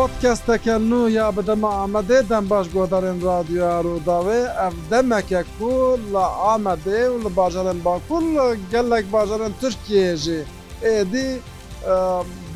پۆتکەستەکە 0.00 0.76
نو 0.90 1.00
یا 1.18 1.26
بدەمە 1.36 1.70
ئامادە 1.78 2.18
دەم 2.30 2.44
باش 2.52 2.66
گۆدارێن 2.76 3.18
رادیۆ 3.30 3.70
ڕووداوێ 3.86 4.40
ئەف 4.60 4.74
دەمەکە 4.90 5.40
کو 5.56 5.72
لە 6.12 6.24
ئامادێ 6.44 7.00
و 7.12 7.16
لە 7.24 7.30
باژەرن 7.38 7.78
باکوول 7.86 8.26
گەلێک 8.72 9.06
باژەرن 9.14 9.52
تورکێژێ 9.60 10.40
ئێدی 10.86 11.30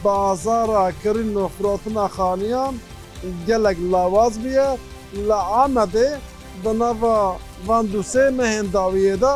بازاڕکردن 0.05 1.33
و 1.43 1.45
فرۆتنا 1.55 2.07
خانیان 2.17 2.75
gelek 3.49 3.79
lawaz 3.93 4.35
bûye 4.43 4.71
li 5.29 5.41
Amedê 5.65 6.09
di 6.63 6.73
nava 6.81 7.21
vandusê 7.69 8.25
me 8.37 8.45
hêndawiyê 8.55 9.17
de 9.23 9.33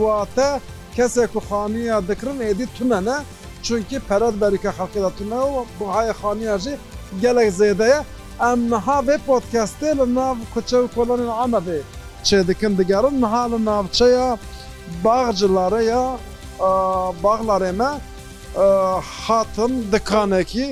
wa 0.00 0.18
te 0.36 0.50
kesek 0.96 1.32
ku 1.32 1.40
xaniya 1.48 2.00
dikirin 2.08 2.40
êdî 2.50 2.66
tune 2.78 3.00
ne 3.08 3.16
çunkî 3.66 3.98
peret 4.08 4.34
berîke 4.40 4.68
xelkê 4.78 5.00
de 5.04 5.10
tune 5.18 5.40
buhaya 5.80 6.12
xaniya 6.22 6.56
jî 6.64 6.74
gelek 7.22 7.50
zêdeye 7.60 7.98
em 8.50 8.58
niha 8.72 8.98
vê 9.08 9.16
podcastê 9.28 9.90
li 9.98 10.06
nav 10.14 10.36
kuçe 10.54 10.76
û 10.84 10.94
kolonên 10.96 11.26
Amedê 11.44 11.80
çê 12.26 12.40
dikin 12.48 12.72
digerin 12.78 13.16
niha 13.22 13.44
li 13.50 13.64
navçeya 13.64 14.38
bağcilare 15.04 15.84
ya 15.84 16.06
bağlarê 17.24 17.72
me 17.80 17.90
hatin 19.26 19.72
dikanekî 19.92 20.68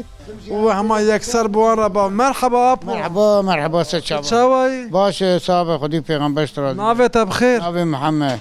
و 0.63 0.63
هەما 0.79 0.97
یەکسەر 1.13 1.47
بوارە 1.55 1.89
بە 1.97 2.05
مەرحەبا 2.21 2.65
مرحبا 2.91 3.29
مرحبا 3.49 3.81
سەچاوای 3.91 4.75
باشێ 4.97 5.29
سابە 5.47 5.75
خودی 5.81 5.99
پێغم 6.09 6.33
بەشترا 6.39 6.69
ناوێتە 6.83 7.23
بخێر 7.31 7.59
ئەێ 7.65 7.85
محەممە 7.95 8.33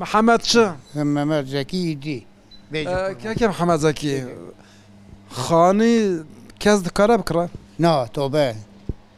محەممەد 0.00 0.42
چ 0.50 0.52
محەممەد 0.96 1.44
زەکی 1.54 1.82
دی 2.04 2.20
کێ 3.38 3.46
محەممەد 3.52 3.80
زەکی 3.86 4.14
خانی 5.42 5.96
کەس 6.62 6.78
دکارە 6.86 7.14
بکڕە 7.20 7.46
نا 7.84 7.92
تۆ 8.14 8.24
بە 8.34 8.46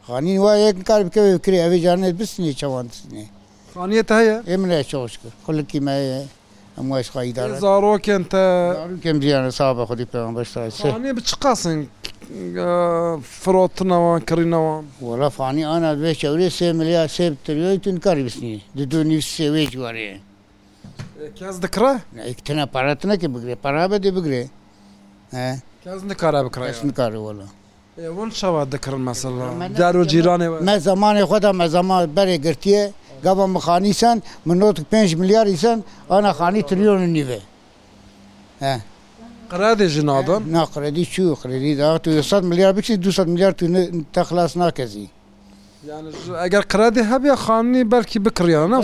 خانی 0.07 0.35
وایە 0.43 0.69
کار 0.89 1.01
بکەوێ 1.07 1.37
کری 1.45 1.57
ئەوێ 1.63 1.77
جانێت 1.85 2.15
بستنی 2.19 2.53
چاوانستنی 2.59 3.25
خانیت 3.73 4.09
هەیە 4.19 4.37
ئێمە 4.49 4.83
چۆش 4.91 5.13
کرد 5.21 5.33
خلکی 5.45 5.79
مایە 5.87 6.21
ئەم 6.77 6.85
وایش 6.91 7.07
خایدار 7.13 7.47
زارۆکن 7.63 8.23
تەکەم 8.33 9.17
زیانە 9.23 9.51
سابە 9.59 9.83
خودی 9.89 10.05
پێوان 10.11 10.33
بەشتانی 10.37 11.11
بچ 11.17 11.29
قاسن 11.43 11.79
فرۆتنەوە 13.41 14.13
کڕینەوە 14.29 14.75
وەرە 15.05 15.29
فانی 15.37 15.63
ئانا 15.69 15.91
بێ 16.03 16.11
چاورێ 16.21 16.47
سێ 16.57 16.67
ملیار 16.79 17.07
سێ 17.15 17.25
تریۆی 17.45 17.77
تون 17.83 17.95
کاری 18.05 18.23
بستنی 18.27 18.59
دو 18.77 18.83
دو 18.91 18.99
نیو 19.11 19.21
سێوێ 19.35 19.63
جوارەیە 19.73 20.15
کەس 21.39 21.55
دکڕە 21.63 21.93
تەنە 22.45 22.65
پارەت 22.73 23.01
نەکە 23.11 23.27
بگرێ 23.35 23.55
پارا 23.63 23.85
بەدێ 23.91 24.11
بگرێ 24.17 24.41
کارا 26.21 26.39
بکارەوەلا 26.45 27.47
شەوا 28.39 28.61
دەکردن 28.73 29.03
مەسەدار 29.09 29.93
و 29.99 30.03
جیرانێ 30.11 30.47
مە 30.69 30.73
زمانی 30.87 31.23
خۆدا 31.29 31.51
مەزەمان 31.61 32.01
بەرێ 32.17 32.37
گرتیە 32.45 32.83
گەبە 33.25 33.45
مخانیسان 33.55 34.17
منۆت 34.47 34.77
5 34.91 35.15
میلیاری 35.19 35.55
سن 35.63 35.77
ئەە 36.11 36.31
خانی 36.37 36.63
تریۆن 36.69 37.01
نیێ 37.15 37.39
قرادێ 39.51 39.87
ژنادان 39.95 40.41
ناقرەدی 40.55 41.05
چوو 41.13 41.35
خرێدی 41.41 41.73
دا 41.79 41.87
تو 42.03 42.09
100 42.21 42.45
میلیار 42.49 42.71
بچی 42.77 42.95
200 42.95 43.27
میلیار 43.27 43.51
تو 43.51 43.65
تەخلاص 44.15 44.51
ناکەزی 44.61 45.09
ئەگەر 46.41 46.63
قرادی 46.71 47.03
هەبێ 47.11 47.31
خانی 47.45 47.83
بەرکی 47.93 48.19
بکریانە 48.25 48.77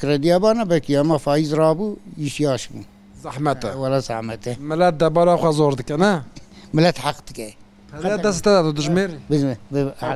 کردیابانە 0.00 0.64
بەکی 0.72 0.92
ئەمە 0.98 1.16
فیز 1.26 1.50
رابوو 1.60 1.96
یشیاش 2.26 2.62
بوو 2.70 2.84
زەحمەتە 3.24 3.68
وەرە 3.82 4.00
زەحمەتە 4.08 4.52
مەلات 4.70 4.94
دەبارەخوا 5.02 5.50
زۆر 5.58 5.72
دکەنە 5.80 6.12
ملەت 6.76 6.98
حەق 7.06 7.18
دکەی 7.28 7.52
دەستدا 8.26 8.54
دژمێر 8.78 9.10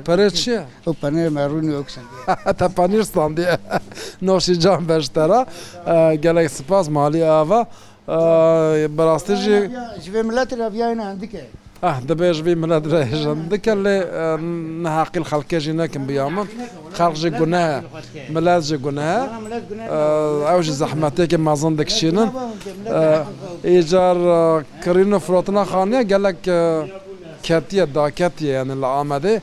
پەرێت 0.07 0.35
چیە؟ 0.43 0.61
ئەو 0.85 0.95
پەنێر 1.03 1.29
مەرونی 1.37 1.73
ئۆکسن 1.77 2.07
تا 2.59 2.67
پانیرستان 2.77 3.31
دی 3.37 3.45
نۆشی 4.27 4.55
جان 4.63 4.83
بەشتەرە 4.89 5.41
گەلێک 6.25 6.49
سپاس 6.59 6.85
مالی 6.97 7.23
ئاوا 7.31 7.61
بەڕاستیژی 8.97 9.57
ملەت 10.29 10.51
لە 10.61 10.67
بیاینە 10.75 11.05
هەندیکە. 11.11 11.45
دەبێژبی 12.09 12.55
منە 12.63 12.79
درێژم 12.85 13.39
دکە 13.51 13.75
لێ 13.85 13.99
نەهاقیل 14.85 15.25
خەڵکێژی 15.31 15.75
نەکەم 15.81 16.03
بیامم 16.09 16.49
خەڵژی 16.99 17.31
گونە 17.41 17.67
ملاژی 18.35 18.79
گونە 18.85 19.13
ئەوژی 20.49 20.75
زەحمەتێکی 20.83 21.39
مازن 21.47 21.75
دەکشێنن 21.81 22.29
ئیجار 23.69 24.19
کڕین 24.85 25.11
و 25.17 25.23
فرۆتنە 25.27 25.63
خانە 25.71 26.01
گەلک 26.13 26.39
کەتیە 27.47 27.85
داکەتیە 27.97 28.53
یان 28.59 28.71
لە 28.83 28.87
ئامادەێ 28.97 29.37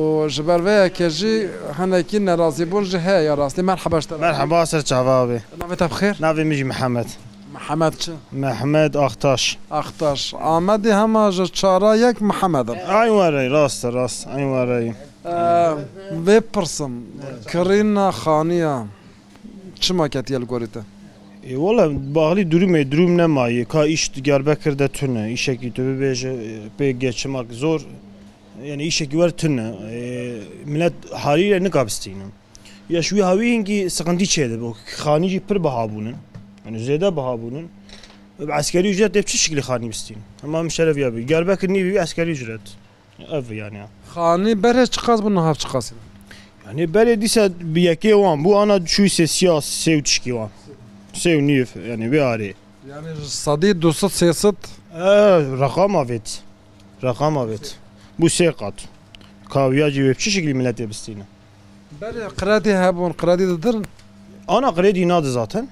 و 0.00 0.28
ji 0.34 0.42
ber 0.46 0.60
ve 0.66 0.76
kejî 0.98 1.34
hinekî 1.78 2.18
nerazîbûn 2.28 2.84
ji 2.90 2.98
heye 3.06 3.22
ya 3.28 3.34
rastî 3.42 3.62
mer 3.70 3.76
hebeşte 3.84 4.14
Mer 4.16 4.34
hebasir 4.42 4.82
çavavê 4.90 5.38
Navê 5.62 5.74
te 5.80 5.84
bixêr 5.92 6.14
Navê 6.26 6.42
min 6.48 6.54
jî 6.60 6.64
Mihemed. 6.72 7.06
محەممەد 7.56 7.94
چ 8.02 8.04
مححمەد 8.44 8.92
ئاختاش 9.00 9.44
ئەختاش 9.74 10.20
ئامەدی 10.48 10.92
هەماژە 11.00 11.46
چارە 11.58 11.92
یەک 12.06 12.16
محەممەدم 12.30 12.78
ئای 12.92 13.10
وەرەی 13.18 13.48
ڕاستە 13.54 13.88
ڕاست 13.96 14.20
ئەین 14.32 14.48
وەرەی 14.54 14.88
بێ 16.26 16.38
پرسم 16.52 16.92
کڕینە 17.50 18.06
خانیە 18.20 18.74
چماکەت 19.84 20.26
یە 20.34 20.38
گۆریتە 20.52 20.82
وەڵە 21.64 21.84
باغلی 22.14 22.44
درومێ 22.52 22.82
دروم 22.92 23.12
نەمایە 23.20 23.62
کا 23.72 23.80
ئیش 23.92 24.02
دیاربە 24.14 24.54
کردە 24.64 24.88
تونە 24.96 25.22
ئیشێکی 25.32 25.68
تو 25.74 25.80
ببێژە 25.90 26.32
پێ 26.78 26.86
گێچماک 27.02 27.48
زۆر 27.62 27.80
یعنی 28.70 28.82
ئیشێکی 28.88 29.16
وەرتونە 29.20 29.66
منەت 30.72 30.94
هاریرە 31.22 31.58
نکابستینم. 31.66 32.32
یەشوی 32.96 33.22
هاوی 33.28 33.48
هنگی 33.56 33.78
سقندی 33.96 34.26
چێدە 34.34 34.56
بۆ 34.62 34.68
خانیجی 35.02 35.40
پر 35.48 35.58
بەهابوونن 35.64 36.16
yani 36.66 36.76
üzerinde 36.76 37.16
baha 37.16 37.36
bunun. 37.42 37.70
Askeri 38.52 38.90
ücret 38.90 39.14
hep 39.16 39.28
şekli 39.28 39.60
hani 39.60 39.88
bistin. 39.90 40.16
Ama 40.42 40.62
müşerref 40.62 40.96
ya 40.96 41.16
bir. 41.16 41.20
Gel 41.22 41.46
bakın 41.46 41.72
niye 41.72 41.84
bir 41.84 41.96
askeri 42.02 42.30
ücret. 42.30 42.60
Ev 43.30 43.50
yani. 43.54 43.78
Hani 44.14 44.62
bere 44.62 44.86
çıkaz 44.86 45.22
bunu 45.24 45.44
hap 45.44 45.58
çıkaz. 45.58 45.92
Yani 46.66 46.94
bere 46.94 47.20
dise 47.20 47.50
bir 47.60 47.82
yeke 47.82 48.14
var. 48.14 48.44
Bu 48.44 48.58
ana 48.58 48.86
şu 48.86 49.02
ise 49.02 49.26
siyas 49.26 49.64
sev 49.64 50.02
çıkı 50.02 50.34
var. 50.34 50.48
Sev 51.12 51.42
niye 51.46 51.66
yani 51.88 52.12
bir 52.12 52.20
ari. 52.20 52.54
Yani 52.90 53.08
sadi 53.26 53.82
dosat 53.82 54.12
siyaset. 54.12 54.54
Ee, 54.94 55.00
rakam 55.60 55.96
avet. 55.96 56.42
Rakam 57.02 57.38
avet. 57.38 57.76
Bu 58.18 58.30
sekat. 58.30 58.74
Kavyacı 59.50 60.04
ve 60.08 60.14
şekli 60.18 60.54
millete 60.54 60.88
bistine. 60.90 61.22
Bere 62.00 62.28
kredi 62.36 62.76
hebon 62.76 63.12
kredi 63.12 63.48
de 63.48 63.62
dirin. 63.62 63.86
Ana 64.48 64.74
kredi 64.74 65.08
nadı 65.08 65.32
zaten. 65.32 65.68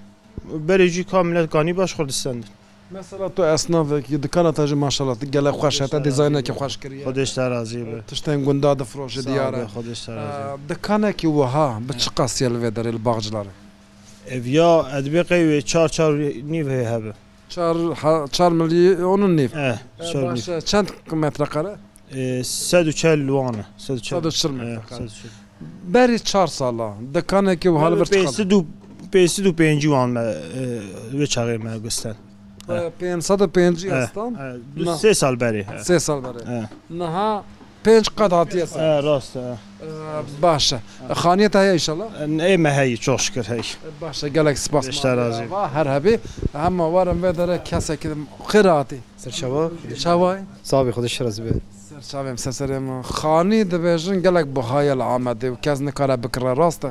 بەرێکی 0.69 1.05
کاملەتەکانی 1.12 1.72
باش 1.78 1.93
خوردستاند 1.97 2.43
مثلا 2.91 3.28
تو 3.37 3.43
ئەسناوێکی 3.55 4.16
دکانە 4.25 4.53
تاژ 4.59 4.71
ماشەڵات 4.84 5.19
گەلە 5.34 5.50
خوۆشێتە 5.59 5.99
دیزانێکی 6.06 6.53
خوۆشکردی 6.59 7.05
خودشتا 7.06 7.49
رازی 7.49 7.81
تشتێن 8.10 8.38
گوندا 8.47 8.72
دەفرۆژە 8.81 9.21
دیارە 9.28 9.65
خودشتا 9.75 10.59
دکانێکی 10.71 11.28
وەها 11.38 11.66
بچ 11.88 12.03
قاسیە 12.16 12.49
لەوێ 12.55 12.71
دەرێ 12.77 12.91
باغجلارە 13.06 13.53
ئەڤیا 14.31 14.72
ئەدبێقی 14.93 15.44
وێ 15.49 15.59
چار 15.71 15.88
چار 15.97 16.10
نیڤ 16.53 16.66
هەیە 16.75 16.88
هەبە 16.94 17.12
چار 18.37 18.52
ملی 18.58 18.82
onun 19.14 19.32
nif 19.40 19.52
çend 20.70 20.88
metrekare 21.25 21.73
sed 22.44 22.93
çel 23.00 23.19
luana 23.29 23.64
berî 25.94 26.19
çar 26.31 26.47
sala 26.58 26.88
dekanekî 27.14 27.69
hal 27.82 27.93
du 28.52 28.58
پێ 29.14 29.26
و 29.50 29.52
پێنج 29.61 29.82
وانمە 29.93 31.28
چاغێمە 31.34 31.72
گوستن 31.84 32.16
سێ 35.00 35.12
سال 35.20 35.34
بەری 35.43 35.62
سێ 35.88 35.96
سال 36.06 36.20
نەها 37.00 37.31
پێنج 37.84 38.06
قەت 38.19 38.32
هااتە 38.38 38.56
ڕاستە 39.06 39.43
باشە 40.44 40.78
خانێت 41.22 41.55
هەیە 41.61 41.72
ئیشەڵە 41.78 42.06
ئێمە 42.49 42.70
هەیە 42.78 42.96
چۆش 43.05 43.25
کرد 43.34 43.46
هەیش 43.55 43.69
باشە 44.02 44.26
گەلێک 44.37 44.56
سپاس 44.64 44.84
شتارازی 44.99 45.46
هەر 45.76 45.87
هەبێ 45.94 46.14
ئەمە 46.61 46.87
وەرم 46.94 47.19
بێ 47.22 47.31
دەرە 47.38 47.56
کەسێکم 47.69 48.20
خێراتی 48.50 49.00
سەرچەوە 49.22 49.64
چاوای 50.02 50.38
ساوی 50.70 50.93
خودش 50.96 51.12
شەرز 51.19 51.37
بێت 51.44 51.61
چاوێم 52.11 52.37
سەسەرێم 52.44 52.87
خانی 53.16 53.61
دەبێژن 53.72 54.19
گەلێک 54.26 54.46
بەهایە 54.56 54.94
لە 55.00 55.05
ئامەدێ 55.11 55.49
و 55.52 55.56
کەس 55.64 55.78
نکارە 55.87 56.16
بکڕە 56.22 56.52
ڕاستە 56.61 56.90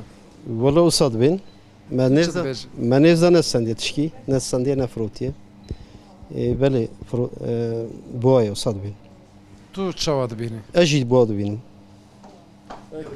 وەڵە 0.64 0.82
وسەد 0.88 1.16
بین؟ 1.22 1.38
مە 2.90 2.98
نێزە 3.04 3.30
نەسەندێت 3.36 3.78
تشکی 3.82 4.08
نەسەندێ 4.32 4.74
نەفرۆتیە 4.82 5.32
بەێ 6.60 6.84
بۆە 8.24 8.40
و 8.54 8.58
سەد 8.64 8.78
بین 8.84 8.96
تو 9.74 9.82
چاوا 10.02 10.26
دەبینی 10.32 10.60
ئەژیت 10.78 11.06
بۆ 11.12 11.20
دەبینم 11.30 11.60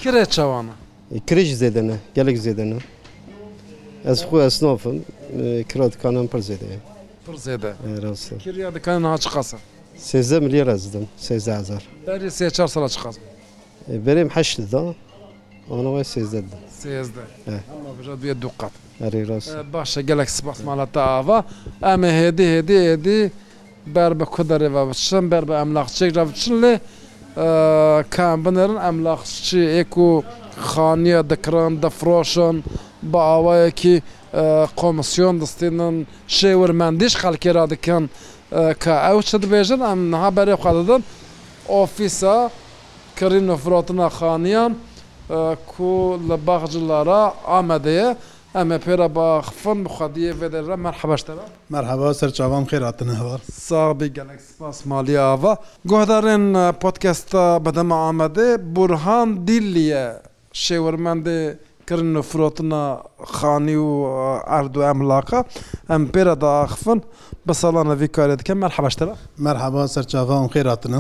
کرێ 0.02 0.24
چاوانە 0.36 0.76
کرێژ 1.28 1.50
زێدەنە 1.62 1.98
گەلێک 2.16 2.38
زێدەنە 2.46 2.80
ئەس 4.08 4.20
خۆ 4.28 4.36
ئەسنۆفم 4.46 4.96
کرۆتکانم 5.70 6.26
پر 6.34 6.40
زێدەیە 6.48 6.80
پر 7.26 7.36
زێدە 7.46 7.72
دەکان 8.76 9.06
هاچ 9.14 9.26
قاسە 9.36 9.60
سێزە 10.10 10.38
ملی 10.46 10.62
ڕزدم 10.68 11.06
سێزار 11.28 11.84
بەێ 12.08 12.30
سێ 12.38 12.48
چه 12.56 12.64
قاز 13.04 13.18
بەرێم 14.06 14.30
هەشتدا 14.38 14.82
ئەوەوە 15.72 16.04
سێزدە 16.14 16.58
سێزدە 16.82 17.24
بێ 18.22 18.34
دوو 18.42 18.52
قەت 18.60 18.74
باشە 19.74 20.02
gelek 20.10 20.30
spas 20.38 20.60
malata 20.68 21.04
ava 21.20 21.40
em 21.94 22.02
ê 22.10 22.12
hêdî 22.22 22.48
hêdî 22.56 22.80
hêdî 22.90 23.22
ber 23.96 24.12
bi 24.20 24.26
ku 24.34 24.42
derê 24.50 24.70
ve 24.76 24.84
biçin 24.90 25.26
ber 25.32 25.44
bi 25.50 25.54
emlaqçiyek 25.64 26.12
re 26.20 26.24
biçin 26.30 26.56
lê 26.64 26.74
kem 28.16 28.38
binirin 28.46 28.80
emlaqçi 28.90 29.62
ê 29.80 29.82
ku 29.96 30.08
xaniye 30.72 31.22
dikirin 31.32 31.74
difroşin 31.84 32.56
bi 33.12 33.20
awayekî 33.36 33.96
komisyon 34.82 35.34
distînin 35.42 35.96
şêwirmendîş 36.38 37.14
xelkê 37.22 37.52
ra 37.58 37.66
dikin 37.72 38.04
ke 38.84 38.94
ew 39.12 39.20
çi 39.30 39.38
dibêjin 39.44 39.82
em 39.92 40.00
niha 40.14 40.30
berê 40.38 40.54
xwe 40.62 40.72
didin 40.80 41.02
ofîsa 41.84 42.36
kirîn 43.18 43.46
nifrotina 43.54 44.08
xaniyan 44.20 44.74
کو 45.72 46.18
لە 46.28 46.38
باخجلارە 46.48 47.22
ئامادەیە 47.52 48.10
ئەمە 48.56 48.78
پێرە 48.86 49.08
با 49.18 49.42
خفن 49.42 49.84
بخوادیە 49.84 50.32
بێدەرە 50.40 50.76
مەرحەبەشتەرە 50.86 51.44
مەرحەبا 51.74 52.10
سەرچوان 52.20 52.64
خێراتنەوە 52.70 53.34
سابی 53.68 54.10
گەلکسپاس 54.18 54.78
مالیاوە 54.92 55.54
گۆهدارێن 55.90 56.46
پۆتکەستە 56.82 57.44
بەدەمە 57.66 57.98
ئامادە 58.04 58.50
بورهان 58.76 59.30
دیلیە 59.48 60.06
شێوەرمەندێ 60.66 61.40
کردن 61.88 62.16
و 62.20 62.24
فرۆتنە 62.32 62.84
خانی 63.38 63.78
و 63.88 63.92
ئەردو 64.52 64.82
ئەملاقە 64.88 65.40
ئەم 65.92 66.04
پێرە 66.14 66.36
داخفن 66.46 67.00
بە 67.48 67.54
ساڵانە 67.62 67.94
ڤیکارێت 68.02 68.42
کە 68.48 68.54
مەرحەبەشتەرە 68.64 69.14
مەرحەبا 69.46 69.82
سەرچوان 69.96 70.46
خێراتنە 70.54 71.00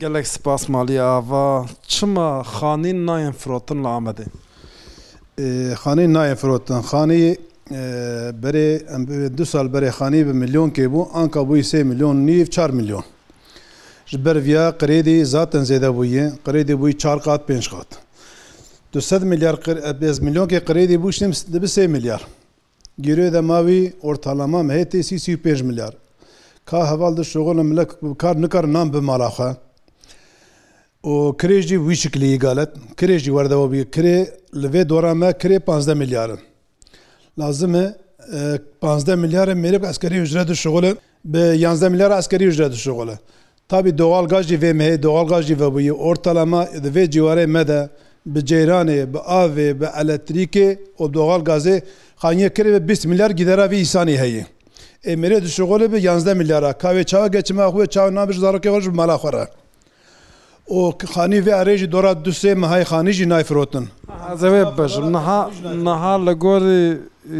gelek 0.00 0.26
spas 0.26 0.68
maliye 0.68 1.02
ava 1.02 1.66
çima 1.88 2.42
xanîn 2.42 3.06
nayên 3.06 3.32
firotin 3.32 3.84
li 3.84 3.86
Amedê 3.88 4.24
Xanîn 5.82 6.14
nayên 6.14 6.36
firotin 6.36 6.80
xanî 6.82 7.36
berê 8.42 8.94
em 8.94 9.36
du 9.38 9.46
sal 9.46 9.66
berê 9.66 9.90
xanî 9.90 10.26
bi 10.28 10.32
milyon 10.32 10.70
kêbû 10.70 11.08
anka 11.14 11.40
bûyî 11.40 11.62
sê 11.62 11.84
milyon 11.84 12.26
nîv 12.26 12.46
çar 12.46 12.70
milyon 12.70 13.04
ji 14.06 14.24
berviya 14.24 14.68
qrêdî 14.70 15.24
zaten 15.24 15.62
zêde 15.62 15.88
bûye 15.96 16.30
qrêdê 16.46 16.72
bûyî 16.80 16.98
çar 16.98 17.22
qat 17.22 17.48
pênc 17.48 17.70
qat 17.70 17.86
200 18.94 19.22
milyar 19.22 19.56
bez 20.00 20.18
milyonkê 20.20 20.58
qrêdî 20.58 20.96
bû 21.02 21.52
dibi 21.52 21.66
sê 21.66 21.88
milyar 21.88 22.26
Girê 23.00 23.32
de 23.32 23.40
mavî 23.40 23.92
ortalama 24.02 24.62
me 24.62 24.74
hêtê 24.74 25.02
sî 25.02 25.32
pênc 25.36 25.62
milyar 25.62 25.96
ka 26.64 26.90
heval 26.94 27.16
di 27.16 27.24
şoxulin 27.24 27.66
milek 27.66 27.88
kar 28.18 28.42
nikar 28.42 28.72
nan 28.72 28.92
bi 28.92 29.00
malaxe 29.00 29.56
کرێژی 31.40 31.76
ویشکلی 31.88 32.26
ئیگالەت 32.34 32.70
کرێژی 33.00 33.30
وەردەوە 33.36 33.66
بی 33.72 33.80
کرێ 33.94 34.18
لەوێ 34.62 34.82
دۆرامە 34.92 35.30
کرێ 35.42 35.58
15 35.66 35.94
میلیارن 36.00 36.38
لازمە 37.40 37.84
15 38.80 39.14
میلیارە 39.22 39.54
میرب 39.62 39.82
ئەسکەری 39.88 40.18
وژرە 40.24 40.44
دشغڵە 40.50 40.92
بە 41.32 41.42
11 41.56 41.88
میلیار 41.92 42.10
ئەسکەری 42.18 42.46
وژرە 42.50 42.68
دشغڵە 42.74 43.16
تابی 43.68 43.90
دوال 44.00 44.26
گاژی 44.32 44.58
vê 44.60 44.72
mehê 44.80 45.00
دوال 45.02 45.26
گاژی 45.26 45.56
vebûye 45.58 45.92
ortalama 45.92 46.62
divê 46.84 47.10
ciwarê 47.10 47.46
me 47.46 47.68
de 47.68 47.88
bi 48.26 48.40
ceyranê 48.46 49.12
bi 49.14 49.18
avê 49.18 49.80
bi 49.80 49.84
elektrîkê 49.84 50.78
û 50.98 51.14
doal 51.14 51.40
gazê 51.44 51.82
xaniye 52.22 52.48
kirê 52.48 52.72
ve 52.72 52.92
20 52.92 53.06
milyar 53.06 53.30
gidera 53.30 53.70
vî 53.70 53.76
îsanî 53.76 54.18
heye. 54.18 54.46
Emirê 55.04 55.38
dişixolê 55.44 55.92
bi 55.92 56.10
11 56.10 56.34
milyara 56.34 56.70
kavê 56.70 57.04
çawa 57.04 57.26
geçime 57.26 57.62
xê 57.62 57.86
çawa 57.90 58.14
nabij 58.14 58.36
zarokê 58.36 58.78
xş 58.80 58.86
mala 58.88 59.14
xwara. 59.14 59.48
ئۆ 60.70 61.06
خانی 61.06 61.40
vê 61.42 61.50
erêjî 61.52 61.92
dora 61.92 62.14
du 62.24 62.30
sê 62.30 62.54
mihayê 62.54 62.84
xanî 62.84 63.12
jî 63.12 63.28
nayfirotin 63.28 63.86
Ezevê 64.34 64.78
bejim 64.78 65.12
niha 65.12 65.50
niha 65.84 66.14
li 66.26 66.32
gorî 66.32 66.86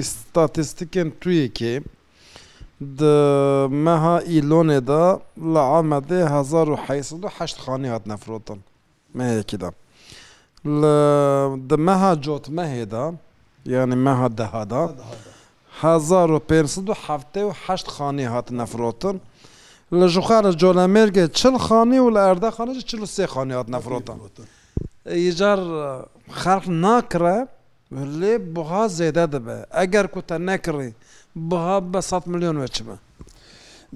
statîstikên 0.03 1.09
tuyekê 1.21 1.83
di 2.99 3.15
meha 3.87 4.17
îlonê 4.39 4.87
de 4.87 5.05
li 5.53 5.63
Amedê 5.81 6.39
hezar 6.39 6.67
û 6.69 6.77
heysil 6.87 7.23
heşt 7.23 7.59
xanî 7.65 7.89
hat 7.89 8.07
nefirotin 8.07 8.61
mehekî 9.15 9.61
de 9.61 9.71
li 10.81 10.97
di 11.71 11.77
meha 11.89 12.13
cotmehê 12.23 12.91
de 12.91 13.05
yani 13.67 13.97
meha 13.97 14.37
deha 14.39 14.71
da 14.71 14.83
hezar 15.83 16.29
û 16.31 16.41
pêr 16.51 16.65
heftê 17.07 17.43
û 17.51 17.53
heşt 17.67 17.87
xanî 17.97 18.27
hat 18.27 18.51
nefirotin 18.51 19.21
لە 20.01 20.07
ژوخارە 20.15 20.51
جۆلەمێرگە 20.63 21.25
چل 21.39 21.55
خانی 21.65 21.99
و 22.05 22.09
لە 22.15 22.21
ئەردا 22.27 22.51
خانەش 22.57 22.79
چل 22.91 23.03
سێ 23.15 23.25
خانیات 23.35 23.67
نەفرۆتە 23.75 24.15
یجار 25.29 25.59
خەرق 26.41 26.67
ناکرە 26.85 27.39
لێ 28.21 28.35
بها 28.55 28.85
زێدە 28.99 29.27
دەبێ 29.35 29.59
ئەگەر 29.79 30.07
کوتە 30.15 30.37
نەکڕی 30.49 30.91
بها 31.51 31.77
بە 31.93 32.01
100 32.01 32.27
میلیۆن 32.33 32.57
وێچمە 32.63 32.97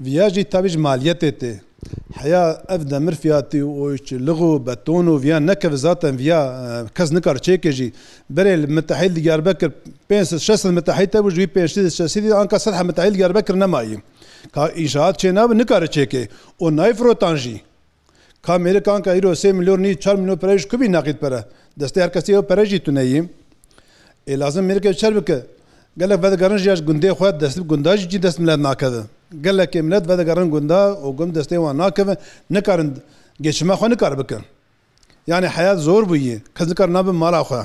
ڤیاژی 0.05 0.45
تاویژ 0.53 0.75
مالیەتێ 0.87 1.31
تێ 1.41 1.55
هەیە 2.21 2.43
ئەف 2.71 2.83
دەمرفیاتی 2.93 3.63
وۆیچ 3.63 4.09
لغ 4.27 4.41
و 4.41 4.59
بەتۆن 4.67 5.07
و 5.13 5.17
ڤیا 5.23 5.39
نەکە 5.49 5.69
زاتەن 5.85 6.15
ڤیا 6.21 6.41
کەس 6.97 7.09
نکار 7.17 7.37
چێکێژی 7.47 7.89
بەرێ 8.37 8.55
متحیل 8.77 9.13
دیگەربە 9.19 9.53
کرد 9.61 9.75
5 10.11 10.35
6 10.37 10.67
متحیتە 10.67 11.19
بژوی 11.27 11.47
پێشتی 11.57 11.91
سەسیدی 11.99 12.33
ئەنکە 12.39 12.59
سەر 12.65 12.73
حمەتحیل 12.81 13.15
گەربە 13.21 13.43
کرد 13.47 13.57
نەماییم 13.65 14.03
ئیشاعت 14.83 15.15
چێ 15.23 15.31
نابن 15.39 15.59
nikare 15.63 15.87
çêkê 15.95 16.25
û 16.61 16.77
nayf 16.79 16.97
rotan 17.07 17.37
jî 17.37 17.57
Kamerkan 18.43 19.03
ka 19.03 19.11
îro 19.19 19.33
sê 19.43 19.51
milyon 19.59 19.83
nî 19.83 19.93
çar 20.03 20.17
milyon 20.21 20.37
perej 20.43 20.63
kubî 20.71 20.87
naqît 20.97 21.19
pere 21.23 21.43
destê 21.81 22.01
herkesî 22.05 22.33
ew 22.37 22.47
perejî 22.51 22.79
tuneyî 22.85 23.21
ê 24.33 24.39
lazim 24.41 24.69
mêrke 24.71 24.93
çer 25.01 25.13
bike 25.17 25.39
gelek 25.99 26.23
vedegarin 26.23 26.57
ji 26.65 26.71
gundê 26.71 27.11
xwe 27.19 27.31
dest 27.41 27.59
gunda 27.71 27.97
jî 27.97 28.23
dest 28.23 28.39
millet 28.39 28.59
nakeve 28.59 29.01
gelekê 29.47 29.83
millet 29.83 30.09
vedegarin 30.09 30.51
gunda 30.51 30.79
û 31.05 31.17
gum 31.17 31.31
destê 31.33 31.57
wan 31.65 31.79
nakeve 31.79 32.17
nikarin 32.51 32.95
geçime 33.41 33.75
xwe 33.75 33.91
nikar 33.91 34.19
bikin 34.19 34.43
yani 35.27 35.47
heyat 35.49 35.79
zor 35.79 36.03
bûye 36.11 36.39
kez 36.57 36.69
nikar 36.69 36.93
nabin 36.93 37.15
mala 37.15 37.41
xwe 37.41 37.63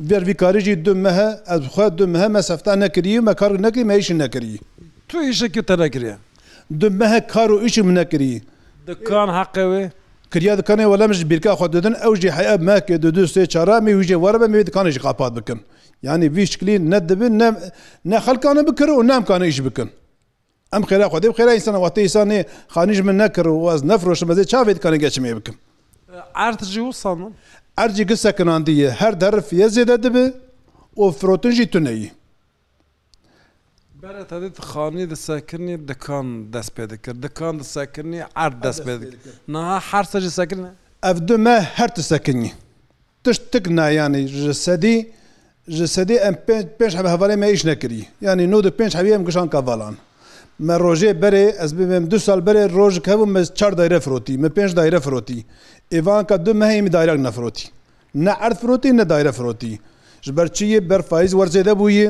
bir 0.00 0.26
vî 0.26 0.34
karî 0.36 0.60
jî 0.60 0.84
du 0.84 0.94
mehe 0.94 1.28
ez 1.54 1.60
xwe 1.72 1.98
du 1.98 2.08
mehe 2.08 2.28
me 2.28 2.42
sefta 2.42 2.72
nekirî 2.76 3.20
me 3.20 3.34
kar 3.34 3.62
nekirî 3.62 3.84
me 3.88 3.94
îşî 4.00 4.18
nekirî 4.18 4.56
توی 5.08 5.30
işekî 5.30 5.62
te 5.62 5.78
nekiriye 5.78 6.16
di 6.80 6.90
mehe 6.90 7.20
kar 7.26 7.50
û 7.50 7.56
îşî 7.66 7.82
min 7.86 7.94
nekirî 8.00 8.42
dikan 8.86 9.28
heqe 9.38 9.60
wê 9.70 9.84
kiriya 10.32 10.54
dikanê 10.58 10.84
welem 10.92 11.12
ji 11.18 11.24
bîrka 11.30 11.52
xwe 11.58 11.68
didin 11.72 11.94
ew 12.06 12.16
jî 12.22 12.30
heye 12.30 12.54
mekê 12.56 13.02
du 13.02 13.14
du 13.14 13.20
sê 13.22 13.46
çara 13.46 13.76
mê 13.78 13.92
wî 14.00 14.04
jê 14.12 14.14
were 14.24 14.40
be 14.40 14.44
mê 14.54 14.62
dikanê 14.68 14.90
jî 14.90 15.00
qapat 15.00 15.36
bikin 15.36 15.60
yanî 16.02 16.36
vî 16.36 16.46
şiklî 16.46 16.90
ne 16.90 17.08
dibin 17.08 17.38
ne 17.38 17.54
ne 18.04 18.16
xelkanê 18.16 18.62
bikir 18.70 18.88
û 18.88 19.08
nemkanê 19.12 19.46
îş 19.48 19.64
bikin 19.64 19.90
em 20.76 20.82
xêra 20.82 21.02
xwedê 21.04 21.26
xêra 21.36 21.54
însana 21.56 21.78
watê 21.86 22.00
îsanê 22.10 22.44
xanîj 22.74 23.00
min 23.00 23.18
nekir 23.18 23.44
û 23.46 23.74
ez 23.74 23.82
nefroşim 23.84 24.30
ez 24.30 24.38
ê 24.38 24.42
çavê 24.52 24.72
dikanê 24.78 24.96
geçimê 24.96 25.36
bikim 25.36 25.54
erd 26.34 26.60
jî 26.64 26.80
wisan 26.88 27.32
ercî 27.76 28.06
gisekinandiye 28.06 28.90
her 28.90 29.20
derif 29.20 29.52
ye 29.52 29.66
zêde 29.66 30.02
dibe 30.02 30.32
û 30.96 31.12
firotin 31.12 31.50
jî 31.50 31.66
tuneyî 31.70 32.10
بەرە 34.06 34.24
تادێت 34.32 34.56
خانی 34.70 35.04
دەسەکردنی 35.14 35.76
دەکان 35.90 36.26
دەست 36.54 36.70
پێ 36.76 36.84
دەکرد 36.92 37.18
دەکان 37.26 37.54
دەسەکردنی 37.62 38.20
ئار 38.38 38.52
دەست 38.64 38.80
پێ 38.86 38.94
نها 39.54 39.76
هەرسەجی 39.90 40.32
سەکردە 40.38 40.68
ئەف 41.06 41.18
دومە 41.28 41.56
هەر 41.76 41.90
دەسەکردنی 41.98 42.52
تشت 43.24 43.42
تک 43.52 43.64
نایانی 43.78 44.24
ji 44.32 44.54
sedî 44.64 44.96
ji 45.76 45.86
sedê 45.96 46.16
em 46.28 46.34
pênc 46.78 46.92
hev 46.98 47.06
hevalê 47.14 47.36
me 47.36 47.48
îş 47.54 47.62
nekirî 47.70 48.02
yanî 48.26 48.44
nû 48.52 48.58
di 48.64 48.68
pênc 48.78 48.92
hevî 48.98 49.10
em 49.12 49.24
gişan 49.26 49.48
kavalan 49.54 49.94
me 50.66 50.72
rojê 50.84 51.12
berê 51.22 51.44
ez 51.64 51.70
bibêm 51.78 52.10
du 52.10 52.18
sal 52.26 52.38
berê 52.48 52.64
rojik 52.76 53.06
hebû 53.12 53.26
me 53.36 53.42
çar 53.58 53.72
dayre 53.78 54.00
firotî 54.00 54.38
me 54.42 54.46
pênc 54.56 54.76
dayre 54.76 55.00
firotî 55.00 55.38
êvanka 55.98 56.46
du 56.46 56.50
mehê 56.60 56.82
mi 56.82 56.90
dayrek 56.92 57.18
nefirotî 57.26 57.66
ne 58.24 58.32
erd 58.46 58.56
firotî 58.60 58.96
ne 58.96 59.08
dayre 59.08 59.32
firotî 59.32 59.72
ji 60.24 60.30
berçiyê 60.38 60.78
berfaiz 60.90 61.32
werzê 61.38 61.64
de 61.64 61.72
bûye 61.80 62.08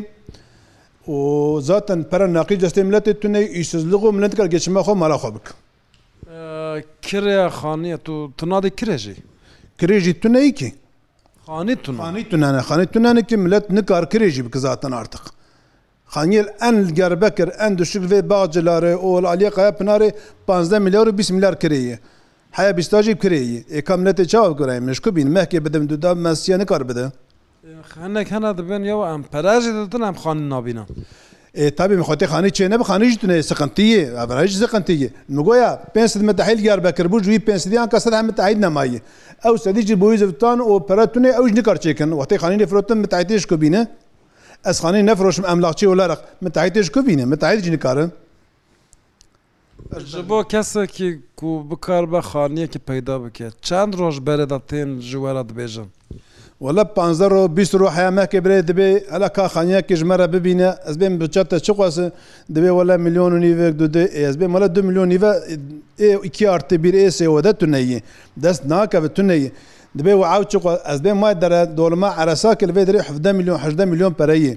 و 1.09 1.61
zaten 1.63 2.03
pere 2.05 2.25
naqî 2.35 2.57
destê 2.65 2.81
milletê 2.89 3.15
tune 3.21 3.41
îşsizliq 3.61 4.03
û 4.09 4.13
millet 4.17 4.35
kar 4.37 4.47
geçima 4.47 4.81
xwe 4.87 4.95
mala 4.95 5.15
xwe 5.23 5.31
bik 5.35 5.43
Kirê 7.03 7.49
xaniye 7.49 7.97
tu 7.99 8.13
tunadê 8.39 8.71
kirê 8.81 8.99
jî 8.99 9.17
Kirê 9.81 9.99
jî 9.99 10.15
tuneyî 10.21 10.55
ki 10.55 10.75
Xanî 11.49 11.77
tunanî 11.77 12.25
tunane 12.31 12.61
xanî 12.69 12.87
tunanekî 12.87 13.37
millet 13.37 13.71
nikar 13.71 14.05
kirê 14.05 14.29
jî 14.35 14.43
bike 14.47 14.59
zaten 14.59 14.91
artıq 14.93 15.25
Xaniyel 16.15 16.47
en 16.61 16.95
gerbekir 16.95 17.49
en 17.59 17.79
düşük 17.79 18.03
vê 18.11 18.29
bağcilare 18.31 18.97
ol 18.97 19.25
aliye 19.25 19.51
qaya 19.51 19.71
pinarê 19.71 20.13
15 20.49 20.81
milyar 20.81 21.07
û 21.07 21.19
20 21.21 21.31
milyar 21.37 21.55
kirêye 21.55 21.99
Heye 22.51 22.77
bîstajî 22.77 23.15
kirêyî 23.17 23.65
Eka 23.73 23.95
milletê 23.95 24.27
çav 24.27 24.53
kirayê 24.59 24.81
meşkubîn 24.81 25.33
mehkê 25.37 25.65
bidim 25.65 25.89
du 25.89 26.03
da 26.03 26.15
mesiye 26.15 26.59
nikar 26.59 26.89
bide. 26.89 27.11
خانێک 27.93 28.29
هەنا 28.35 28.51
دەبێن 28.61 28.83
یەوە 28.91 29.05
ئەم 29.11 29.23
پەراژی 29.33 29.73
دەتن 29.79 30.03
ئەم 30.07 30.17
خوان 30.23 30.39
نابینە. 30.53 30.85
تابی 31.79 31.97
میخواتی 32.01 32.27
خانی 32.33 32.51
چه 32.57 32.65
نه 32.73 32.77
بخانیش 32.83 33.15
دونه 33.23 33.37
سقنتیه 33.51 34.01
ابراج 34.23 34.51
سقنتیه 34.65 35.09
نگویا 35.37 35.71
پنس 35.95 36.13
متحیل 36.31 36.59
یار 36.69 36.81
بکر 36.87 37.07
بو 37.13 37.17
جوی 37.25 37.39
پنس 37.47 37.63
دیان 37.71 37.89
کسد 37.93 38.13
هم 38.19 38.27
متحیل 38.31 38.59
نمایه 38.67 39.01
او 39.47 39.55
سدیج 39.65 39.89
بویز 40.03 40.23
بتان 40.33 40.59
او 40.69 40.73
پراتونه 40.89 41.29
اوج 41.41 41.53
نکار 41.59 41.77
چیکن 41.85 42.09
وقتی 42.21 42.37
خانی 42.43 42.57
نفروتن 42.63 42.99
متحیلش 43.05 43.45
کو 43.51 43.57
بینه 43.63 43.81
از 44.71 44.77
خانی 44.83 45.01
نفروشم 45.11 45.45
املاقچی 45.53 45.87
ولارق 45.93 46.21
متحیلش 46.47 46.89
کو 46.95 47.01
بینه 47.09 47.25
متحیلش 47.33 47.69
نکارن 47.77 48.11
ji 50.07 50.23
bo 50.29 50.45
kesekî 50.45 51.21
ku 51.37 51.67
bikar 51.71 52.13
be 52.13 52.17
xaniyekî 52.19 52.79
peyda 52.79 53.25
bike 53.27 53.49
çend 53.63 53.93
roj 53.99 54.19
berê 54.19 54.51
de 54.51 54.55
tên 54.71 55.01
ji 55.01 55.17
we 55.23 55.35
re 55.35 55.41
dibêjin 55.49 55.85
و 56.61 56.73
لە 56.73 56.85
پ 56.85 56.99
و 57.33 57.49
بیست 57.49 57.75
و 57.75 57.89
حیامەکە 57.89 58.41
برێ 58.45 58.63
دەبێ 58.63 58.89
ئەلا 59.13 59.29
کاخانیەکی 59.39 59.95
ژمەرە 60.01 60.27
ببینە 60.35 60.69
ئەس 60.87 60.97
بێن 61.01 61.15
بچێتە 61.21 61.57
چ 61.67 61.71
قواسە 61.77 62.07
دەبێ 62.55 62.71
وەلا 62.79 62.97
میلیۆن 63.05 63.31
و 63.37 63.39
نیڤێک 63.45 63.75
دو 63.81 63.87
ئێس 64.19 64.37
بێ 64.41 64.47
مەلە 64.55 64.67
دو 64.77 64.81
میلیۆن 64.89 65.07
نیڤ 65.13 65.23
ئیکی 66.25 66.45
ئارتبیر 66.53 66.95
ئێسێوەدە 67.05 67.53
تونەیە 67.61 68.01
دەست 68.45 68.63
ناکەوە 68.73 69.09
تونەیە. 69.17 69.51
دبێ 69.99 70.13
و 70.21 70.23
ئاو 70.31 70.43
چ 70.51 70.53
ئەس 70.89 70.99
بێ 71.05 71.13
مای 71.23 71.35
دەرە 71.43 71.61
دۆڵما 71.79 72.09
عرەسا 72.21 72.51
کلێ 72.61 72.85
درێ 72.89 73.01
17 73.09 73.33
میلیۆن 73.39 73.59
16 73.63 73.85
میلیۆن 73.91 74.13
پەرەیە. 74.19 74.57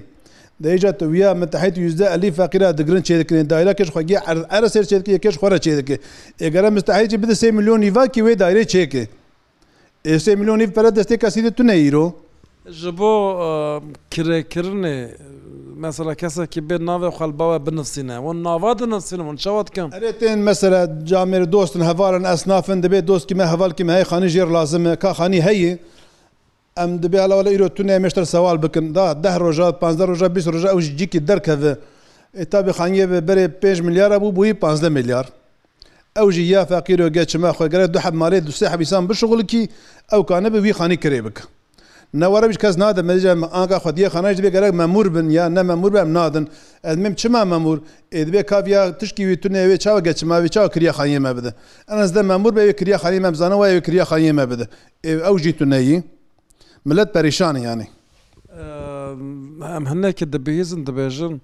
دەیجا 0.64 0.92
توە 1.00 1.28
متحیت 1.40 1.76
یزدە 1.88 2.06
ئەلی 2.14 2.30
فقیرا 2.38 2.70
دەگرن 2.78 3.02
چێدەکردن 3.08 3.46
دایرا 3.52 3.72
کەش 3.80 3.90
خۆگی 3.94 4.18
ئەرە 4.52 4.68
سێر 4.74 4.84
چێتکی 4.90 5.18
کەش 5.24 5.34
خۆرە 5.40 5.58
چێدەکە 5.64 5.96
ئێگەرە 6.42 6.68
مستحیجی 6.76 7.18
بدە 7.22 7.34
سێ 7.40 7.48
میلیۆن 7.56 7.78
نیڤکی 7.84 8.20
وێ 8.26 8.34
دایرێ 8.42 8.64
چێکێ. 8.72 9.04
ئێسێ 10.08 10.32
میلیۆنی 10.40 10.66
پەرە 10.74 10.90
دەستێک 10.98 11.18
کەسیدە 11.24 11.50
تو 11.56 11.62
نەیرۆ 11.70 12.06
ji 12.80 12.92
bo 12.98 13.12
kirêkirinê 14.12 14.98
mesela 15.76 16.14
kesekî 16.14 16.60
bê 16.68 16.76
navê 16.88 17.08
xelbawe 17.18 17.58
binivsîne 17.66 18.16
hûn 18.24 18.44
nava 18.44 18.78
dinivsîne 18.78 19.22
hûn 19.28 19.36
çawa 19.36 19.66
dikin 19.66 19.88
Erê 19.90 20.12
tên 20.20 20.38
mesela 20.38 20.80
camêr 21.10 21.52
dostin 21.52 21.80
hevarin 21.80 22.24
esnafin 22.24 22.82
dibê 22.82 23.06
dostkî 23.06 23.34
me 23.34 23.46
hevalkî 23.46 23.84
me 23.84 23.92
hey 23.92 24.02
xanî 24.10 24.26
jêr 24.36 24.52
lazim 24.52 24.86
e 24.86 24.96
ka 24.96 25.10
xanî 25.14 25.40
heyî 25.46 25.78
em 26.78 26.90
dibê 27.02 27.18
helavala 27.24 27.50
îro 27.50 27.68
tu 27.74 27.82
nêmeştir 27.82 28.24
sewal 28.26 28.62
bikin 28.62 28.94
da 28.94 29.22
deh 29.24 29.40
roja 29.40 29.78
panzer 29.78 30.08
roja 30.08 30.36
bîs 30.36 30.46
roja 30.46 30.68
ew 30.68 30.80
ji 30.82 30.96
cikî 30.98 31.28
derkeve 31.28 31.72
e 32.34 32.44
tabî 32.44 32.70
xaniyê 32.70 33.10
ve 33.10 33.18
berê 33.18 33.62
5 33.62 33.80
milyar 33.80 34.10
bû 34.10 34.36
bûyî 34.36 34.60
15 34.86 34.90
milyar 34.90 35.26
ئەوژی 36.20 36.44
یا 36.54 36.62
فەقیر 36.70 37.00
و 37.02 37.08
گەچما 37.16 37.50
خۆگەرە 37.56 37.86
دو 37.94 37.98
حەبمارێت 38.04 38.44
دوسێ 38.48 38.66
حەبیسان 38.72 39.02
بشغڵکی 39.10 39.62
ئەو 40.12 40.22
کانە 40.30 40.48
بەوی 40.54 40.72
خانی 40.78 40.98
کرێ 41.04 41.20
بکە 41.26 41.44
نەوەرەش 42.22 42.56
کەس 42.62 42.74
نادە 42.82 43.02
مەجە 43.10 43.30
ئاگا 43.56 43.78
خودیە 43.84 44.08
خانەش 44.14 44.36
دەبێ 44.38 44.50
گەرەک 44.56 44.72
مەمور 44.80 45.06
بن 45.14 45.26
یا 45.38 45.44
نەمەمور 45.56 45.90
بەم 45.96 46.10
نادن 46.16 46.44
ئەمم 46.86 47.14
چما 47.20 47.42
مەمور 47.52 47.78
ئێدبێ 48.16 48.42
کاویا 48.50 48.82
تشکی 49.00 49.24
تونێوێ 49.42 49.76
چاوە 49.84 50.00
گەچماوی 50.06 50.50
چاو 50.54 50.66
کریا 50.74 50.92
خانیمە 50.98 51.30
بدە 51.36 51.50
ئەنس 51.90 52.10
دە 52.16 52.22
مەمور 52.30 52.52
بەوێ 52.56 52.72
کریا 52.78 52.98
خانی 53.02 53.20
مەمزانەوە 53.24 53.64
وێ 53.70 53.80
کریا 53.86 54.04
خانیمە 54.10 54.44
بدە 54.50 54.66
ئەوژی 55.26 55.52
تونەیی 55.58 55.96
ملت 56.88 57.08
پەریشانە 57.14 57.60
یانەی 57.68 57.90
ئەم 59.74 59.84
هەندێکە 59.90 60.24
دەبێزن 60.34 60.80
دەبێژن. 60.88 61.34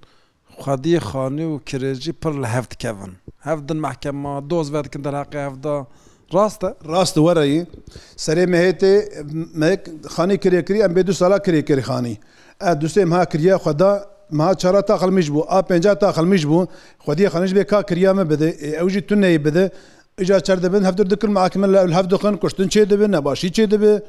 xwediyê 0.64 1.00
xanî 1.10 1.44
û 1.52 1.54
kirêjî 1.68 2.12
pir 2.22 2.32
li 2.42 2.48
hev 2.54 2.64
dikevin 2.72 3.12
hev 3.48 3.58
din 3.68 3.76
mehkema 3.86 4.34
doz 4.50 4.66
vedikin 4.74 5.02
derheqê 5.06 5.38
hevda 5.48 5.76
rast 6.34 6.62
e 6.68 6.74
rast 6.92 7.16
wereyî 7.26 7.60
serê 8.24 8.44
mehêtê 8.54 8.92
xanî 10.14 10.36
kirêkirî 10.44 10.78
em 10.86 10.92
bê 10.96 11.06
du 11.06 11.14
sala 11.14 11.36
kirêkirî 11.46 11.80
xanî 11.90 12.14
e 12.60 12.64
dusêm 12.82 13.10
ha 13.16 13.24
kiriye 13.24 13.54
xweda 13.62 13.92
ma 14.30 14.54
çara 14.60 14.82
ta 14.86 14.96
xilmiş 15.02 15.28
bû 15.34 15.40
a 15.58 15.62
penca 15.62 15.94
ta 15.98 16.08
xilmiş 16.16 16.44
bû 16.50 16.58
xwediyê 17.06 17.26
xaniş 17.34 17.52
bê 17.52 17.64
ka 17.66 17.82
kiriya 17.86 18.14
me 18.14 18.30
bide 18.30 18.48
ew 18.80 18.90
jî 18.90 19.02
tu 19.06 19.14
neyê 19.14 19.44
bide 19.44 19.70
îca 20.22 20.40
çer 20.40 20.62
dibin 20.62 20.84
hevdir 20.84 21.10
dikir 21.10 21.28
mahkeme 21.28 21.72
le 21.72 21.80
hev 21.96 22.10
dixin 22.10 22.36
kuştin 22.36 22.68
çê 22.68 22.90
dibin 22.90 23.12
nebaşî 23.12 23.48
çê 23.52 23.70
dibe 23.70 24.02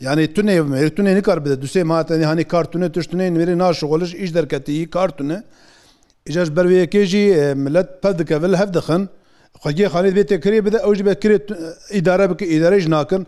Yani 0.00 0.34
tune 0.34 0.52
ev 0.52 0.64
me 0.66 0.94
tune 0.94 1.14
nikar 1.16 1.44
bide 1.44 1.54
dusê 1.54 1.84
ma 1.84 2.06
tenî 2.06 2.24
hanî 2.26 2.44
kartune 2.44 2.86
tiştunên 2.94 3.38
verî 3.38 3.54
naşixoliş 3.58 4.12
îj 4.22 4.30
derketiî 4.34 4.90
kartune 4.96 5.38
ئیژش 6.28 6.48
بەروەیەکێژی 6.56 7.24
ملەت 7.64 7.88
پە 8.02 8.08
دکە 8.18 8.36
ول 8.42 8.54
هەف 8.62 8.70
دەخن 8.76 9.02
خەگی 9.62 9.86
خانیت 9.92 10.14
بێت 10.16 10.28
تێکرێ 10.30 10.58
بدە 10.66 10.78
ئەوژ 10.84 10.98
بەکرێت 11.06 11.44
ئیدارە 11.96 12.24
بکە 12.30 12.44
ئیدارەش 12.52 12.84
ناکەن 12.94 13.22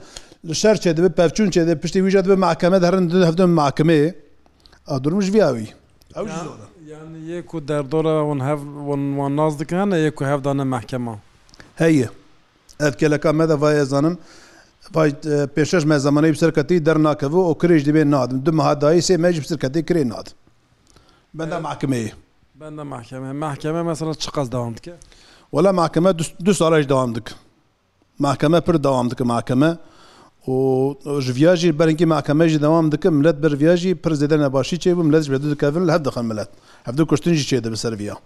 لە 0.49 0.55
شەر 0.63 0.77
چێ 0.83 0.91
دەبێت 0.97 1.15
پەفچون 1.19 1.49
چێ 1.55 1.61
پشتی 1.83 2.01
ویژات 2.05 2.27
بە 2.31 2.37
ماکەمە 2.45 2.79
دەرن 2.85 3.05
هەفتە 3.29 3.45
ماکەمەیە 3.61 4.11
ئەو 4.89 4.99
درمش 5.05 5.29
بیاوی 5.35 5.69
ئەو 6.17 6.25
زۆرە 6.43 6.67
یەک 7.35 7.49
و 7.55 7.59
دەردۆرەوان 7.69 8.41
هەوان 8.49 9.33
ناز 9.39 9.53
دکانە 9.61 9.97
یەک 10.07 10.17
و 10.21 10.25
هەفدانە 10.31 10.65
محکەمە 10.75 11.15
هەیە 11.83 12.09
ئەکێلەکە 12.85 13.31
مەدە 13.41 13.55
ڤایە 13.63 13.85
زانم 13.93 14.15
پێشش 15.57 15.83
مە 15.91 15.97
زمانەی 16.07 16.33
بسەرکەتی 16.37 16.85
دەرناکەەوە 16.89 17.41
ئەو 17.47 17.55
کرێژ 17.61 17.83
دەبێت 17.89 18.09
نادم 18.15 18.39
دو 18.45 18.51
مەهادایی 18.59 19.03
سێ 19.07 19.15
مەژ 19.25 19.35
بسەرکەتی 19.45 19.83
کرێ 19.89 20.03
ناد 20.13 20.27
بەدا 21.39 21.59
ماکمەیە 21.69 22.13
بەندە 22.63 22.85
ماحکەمە 22.95 23.31
ماحکەمە 23.45 23.81
مەسەرە 23.89 24.13
چ 24.23 24.27
قەز 24.35 24.49
داوام 24.55 24.73
بکە 24.77 24.95
وەلا 25.55 25.71
ماکەمە 25.81 26.11
دو 26.47 26.53
ساڵێش 26.61 26.85
داوام 26.93 27.11
دکە 27.17 27.35
ماکەمە 28.27 28.59
پر 28.67 28.77
داوام 28.87 29.07
دکە 29.13 29.25
ماکەمە 29.33 29.71
ژڤژی 31.25 31.71
بەرەنگی 31.79 32.07
ماکەمەژی 32.15 32.59
داوام 32.65 32.87
دکە 32.93 33.09
ملەت 33.19 33.37
بەرڤژی 33.43 33.93
پر 34.03 34.13
زێدە 34.21 34.37
نەباشی 34.45 34.77
چێ 34.83 34.91
بم 34.99 35.09
لەت 35.15 35.25
بێت 35.31 35.43
دکەن 35.55 35.85
لە 35.89 35.93
هەف 35.97 36.03
دخن 36.09 36.25
ملەت 36.31 36.51
هەفتە 36.87 37.03
کوشتنجی 37.11 37.45
چێدە 37.51 37.69
بەسەرڤیا 37.73 38.17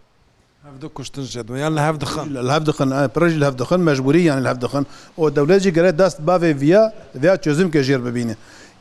کوشتن 0.96 1.24
یان 1.64 1.72
لە 1.78 1.82
هەفدخن 1.86 2.26
لە 2.48 2.52
هەفدخن 2.56 2.88
پرژی 3.14 3.38
لە 3.42 3.46
هەفدخن 3.48 3.80
مەژبوری 3.88 4.22
یان 4.30 4.38
لە 4.44 4.48
هەفدخن 4.52 4.84
ئەو 5.18 5.26
دەولەتی 5.36 5.70
گەرە 5.76 5.90
دەست 6.00 6.18
باێ 6.26 6.50
ڤیا 6.62 6.82
ڤیا 7.22 7.34
چێزم 7.44 7.68
کە 7.72 7.80
ژێر 7.86 8.00
ببینێ 8.06 8.34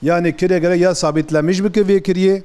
یانێ 0.10 0.32
کرێ 0.40 0.58
گەرە 0.64 0.78
یا 0.86 0.92
سابیت 1.04 1.28
لە 1.36 1.40
میش 1.48 1.58
بکە 1.66 1.82
وێ 1.90 1.98
کریە 2.08 2.36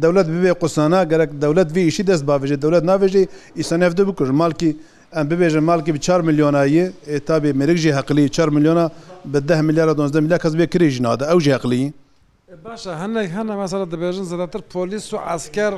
دەولت 0.00 0.26
ببێ 0.34 0.52
قوسانە 0.60 1.00
گەرەك 1.10 1.30
دەولت 1.44 1.68
ویشی 1.76 2.02
دەست 2.08 2.24
باێژێت 2.28 2.60
دەولت 2.64 2.84
ناوێژی 2.90 3.28
ئیسانف 3.58 3.92
دە 3.98 4.02
بکوژ 4.08 4.30
مالکی 4.30 4.70
ئەم 5.14 5.24
ببێژە 5.30 5.60
مالکی 5.68 5.92
4 5.98 6.22
میلیۆنایی 6.28 6.92
ئێتابێ 7.12 7.52
مێرەژی 7.58 7.92
هەقلی 7.98 8.28
4 8.30 8.50
میلیۆنا 8.54 8.90
بە 9.32 9.38
10 9.46 9.60
میلیارە 9.60 9.94
12 9.96 10.20
میلیار 10.20 10.38
کەس 10.40 10.54
بێ 10.58 10.66
کرێژ 10.74 11.00
نادە 11.02 11.24
ئەو 11.30 11.38
ژێقلی 11.40 11.92
باشە 12.64 12.92
هەندێک 13.02 13.30
هەنە 13.36 13.54
مەسەە 13.62 13.86
دەبێژن 13.92 14.22
زیاتر 14.30 14.62
پۆلیس 14.72 15.06
و 15.12 15.16
ئەسکەر 15.28 15.72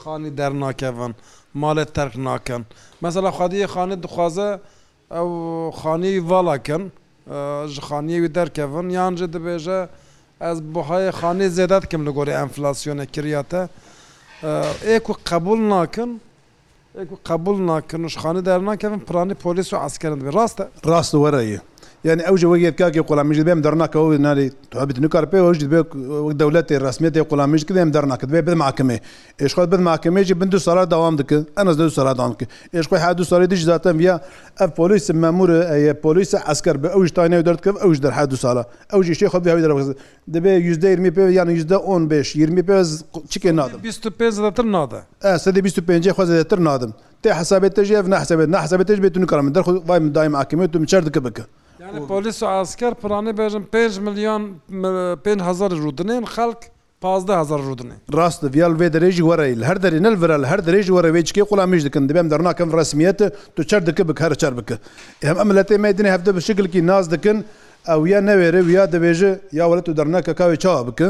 خانی 0.00 0.30
دەرناکەون 0.38 1.12
مالێت 1.60 1.90
تەرک 1.96 2.14
ناکەن 2.28 2.62
مەسەلا 3.02 3.30
خادی 3.38 3.66
خانە 3.74 3.96
دخوازە 4.04 4.50
ئەو 5.14 5.28
خانی 5.80 6.14
واڵاکەن 6.30 6.84
ji 7.74 7.80
خانیەوی 7.88 8.28
دەرکەون 8.36 8.86
یانجە 8.98 9.26
دەبێژە 9.34 9.80
ez 10.40 10.58
buhayê 10.74 11.12
xanê 11.20 11.48
zêde 11.56 11.78
dikim 11.82 12.02
li 12.06 12.10
gorê 12.16 12.32
enflasyonê 12.44 13.06
kiriya 13.06 13.42
te 13.42 13.60
ê 14.94 14.98
ku 15.02 15.12
qebul 15.30 15.60
nakin 15.70 16.20
ê 17.00 17.04
ku 17.10 17.16
qebul 17.28 17.58
nakin 17.70 18.00
û 18.06 18.08
ji 18.12 18.18
xanê 18.24 18.42
dernakevin 18.46 19.00
piranî 19.08 19.34
polîs 19.34 19.68
û 19.74 19.86
eskerin 19.86 20.32
rast 20.34 20.60
rast 20.86 21.10
were 21.14 21.42
ye 21.44 21.60
یعنی 22.04 22.22
ئەو 22.22 22.36
وەگێت 22.38 22.76
کاکی 22.80 23.00
قوڵامیش 23.08 23.38
بێم 23.48 23.60
دەرناکەەوە 23.66 24.18
ناری 24.26 24.46
توابیت 24.70 24.98
نوکار 25.02 25.24
پێوەش 25.32 25.58
دەولەتی 26.40 26.76
ڕسمێتی 26.86 27.20
قوڵامیش 27.30 27.62
بێم 27.76 27.90
دەرناکرد 27.96 28.30
بێ 28.34 28.40
بماکمێ 28.48 28.98
ئێشخوات 29.40 29.68
بماکمێکی 29.74 30.34
بند 30.40 30.50
دو 30.54 30.58
سالا 30.66 30.84
داوام 30.94 31.14
دکرد 31.20 31.44
ئەنس 31.58 31.74
دو 31.80 31.90
سالادان 31.98 32.32
کرد 32.38 32.48
ئێشخۆ 32.76 32.94
ها 33.04 33.12
دو 33.18 33.24
سالی 33.30 33.46
دیش 33.52 33.62
زاتەم 33.70 33.98
یا 34.08 34.14
ئەف 34.62 34.70
پۆلیس 34.78 35.06
مەمور 35.22 35.48
پۆلیس 36.04 36.30
ئەسکەر 36.48 36.76
بە 36.82 36.88
ئەوش 36.94 37.10
تاینە 37.16 37.36
دەردکەم 37.48 37.76
ئەوش 37.82 37.96
دەرها 38.04 38.24
دو 38.32 38.36
سالا 38.44 38.62
ئەو 38.92 39.00
ژشێ 39.08 39.28
خۆ 39.32 39.38
بێ 39.44 39.50
دەرەوەز 39.64 39.88
دەبێ 40.34 40.52
یزدە 40.68 40.88
یرمی 40.94 41.10
پێ 41.16 41.22
یان 41.38 41.48
یزدە 41.58 41.78
ئۆن 41.88 42.02
بێش 42.10 42.28
یرمی 42.42 42.62
پێ 42.68 42.76
چکێ 43.32 43.50
نادم 43.58 43.78
25 43.82 44.38
دەتر 44.46 44.66
نادە 44.76 45.00
ئەسەدی 45.26 45.60
25 45.62 46.10
خۆزەتر 46.16 46.58
نادم 46.68 46.92
تێ 47.22 47.30
حسابێت 47.40 47.72
تەژێ 47.78 47.98
نحسابێت 48.12 48.48
نحسابێتش 48.56 48.98
بێت 49.02 49.14
نوکارم 49.22 49.48
دەرخ 49.56 49.66
وایم 49.88 50.06
دایم 50.16 50.34
ئاکمێت 50.40 50.72
و 50.76 50.84
چردکە 50.92 51.20
بکە 51.26 51.44
پۆلیس 52.08 52.42
و 52.42 52.46
ئاسکەر 52.54 52.94
پرانێ 53.02 53.32
بێژم 53.38 53.64
5 53.72 53.98
میلیۆن 54.06 54.42
5هزار 55.26 55.72
ڕودنێن 55.84 56.24
خەک 56.34 56.60
پازدەهزار 57.04 57.60
ڕودنێ 57.68 57.96
ڕاستە 58.16 58.48
ڤال 58.56 58.74
وێ 58.80 58.88
دەێژی 58.94 59.24
وەرەی 59.28 59.54
لە 59.60 59.64
هەر 59.68 59.78
دەری 59.84 60.00
نەلڤرە 60.06 60.36
لە 60.42 60.46
هەر 60.52 60.60
دەێژی 60.66 60.92
وەرە 60.96 61.10
وێچکێ 61.14 61.42
قوڵامیش 61.48 61.82
دکن 61.86 62.04
دەبێم 62.10 62.26
دەڕناکەم 62.32 62.68
ڕسمیەتە 62.78 63.26
تو 63.54 63.62
چەر 63.70 63.80
دکە 63.88 64.02
بک 64.08 64.18
هەر 64.24 64.34
چار 64.40 64.52
بکە 64.58 64.76
ئەم 65.24 65.36
ئەمەلەتێ 65.40 65.76
مەدنێ 65.86 66.08
هەفتە 66.14 66.30
بە 66.36 66.40
شکلکی 66.48 66.80
ناز 66.90 67.06
دکن 67.14 67.38
ئەو 67.88 68.00
یا 68.12 68.20
نەوێرە 68.28 68.60
ویا 68.68 68.84
دەبێژە 68.94 69.30
یاوەلە 69.60 69.82
تو 69.86 69.92
دەرناکە 69.98 70.32
کاوێ 70.40 70.56
چاوا 70.62 70.82
بکە 70.88 71.08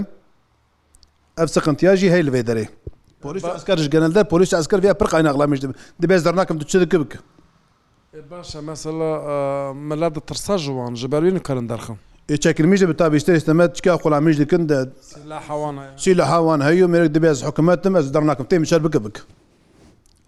ئەف 1.38 1.48
سەقنتیاژی 1.56 2.08
هەی 2.14 2.22
لەێ 2.28 2.42
دەرێ 2.48 2.66
پۆلیس 3.24 3.44
ئەسکەرش 3.54 3.86
گەنەدە 3.94 4.20
پۆلیس 4.32 4.50
ئەسکەر 4.58 4.78
یا 4.88 4.94
پڕ 5.00 5.08
قایناغڵامیش 5.12 5.60
دەبێ 6.02 6.16
دەرناکەم 6.26 6.56
تو 6.60 6.64
چ 6.70 6.74
دکە 6.84 6.98
بکە 7.02 7.18
باشە 8.28 8.58
مەسەلا 8.68 9.10
مەلا 9.88 10.08
ترسە 10.16 10.56
ژوان 10.64 10.94
ji 10.96 11.10
berwîn 11.12 11.38
karin 11.40 11.68
derxim. 11.68 11.98
çekilmiş 12.40 12.82
bi 12.82 12.96
tabîşte 12.96 13.36
istemet 13.36 13.76
çika 13.76 13.94
xulamîj 13.94 14.38
dikin 14.38 14.68
de 14.68 14.88
Şî 15.96 16.18
li 16.18 16.22
hawan 16.22 16.60
heyû 16.60 16.84
mêrek 16.90 17.14
dibe 17.14 17.28
ez 17.28 17.44
hikumetim 17.46 17.96
ez 17.96 18.14
dernakim 18.14 18.46
tê 18.46 18.58
miçer 18.58 18.84
bike 18.84 19.04
bik. 19.04 19.16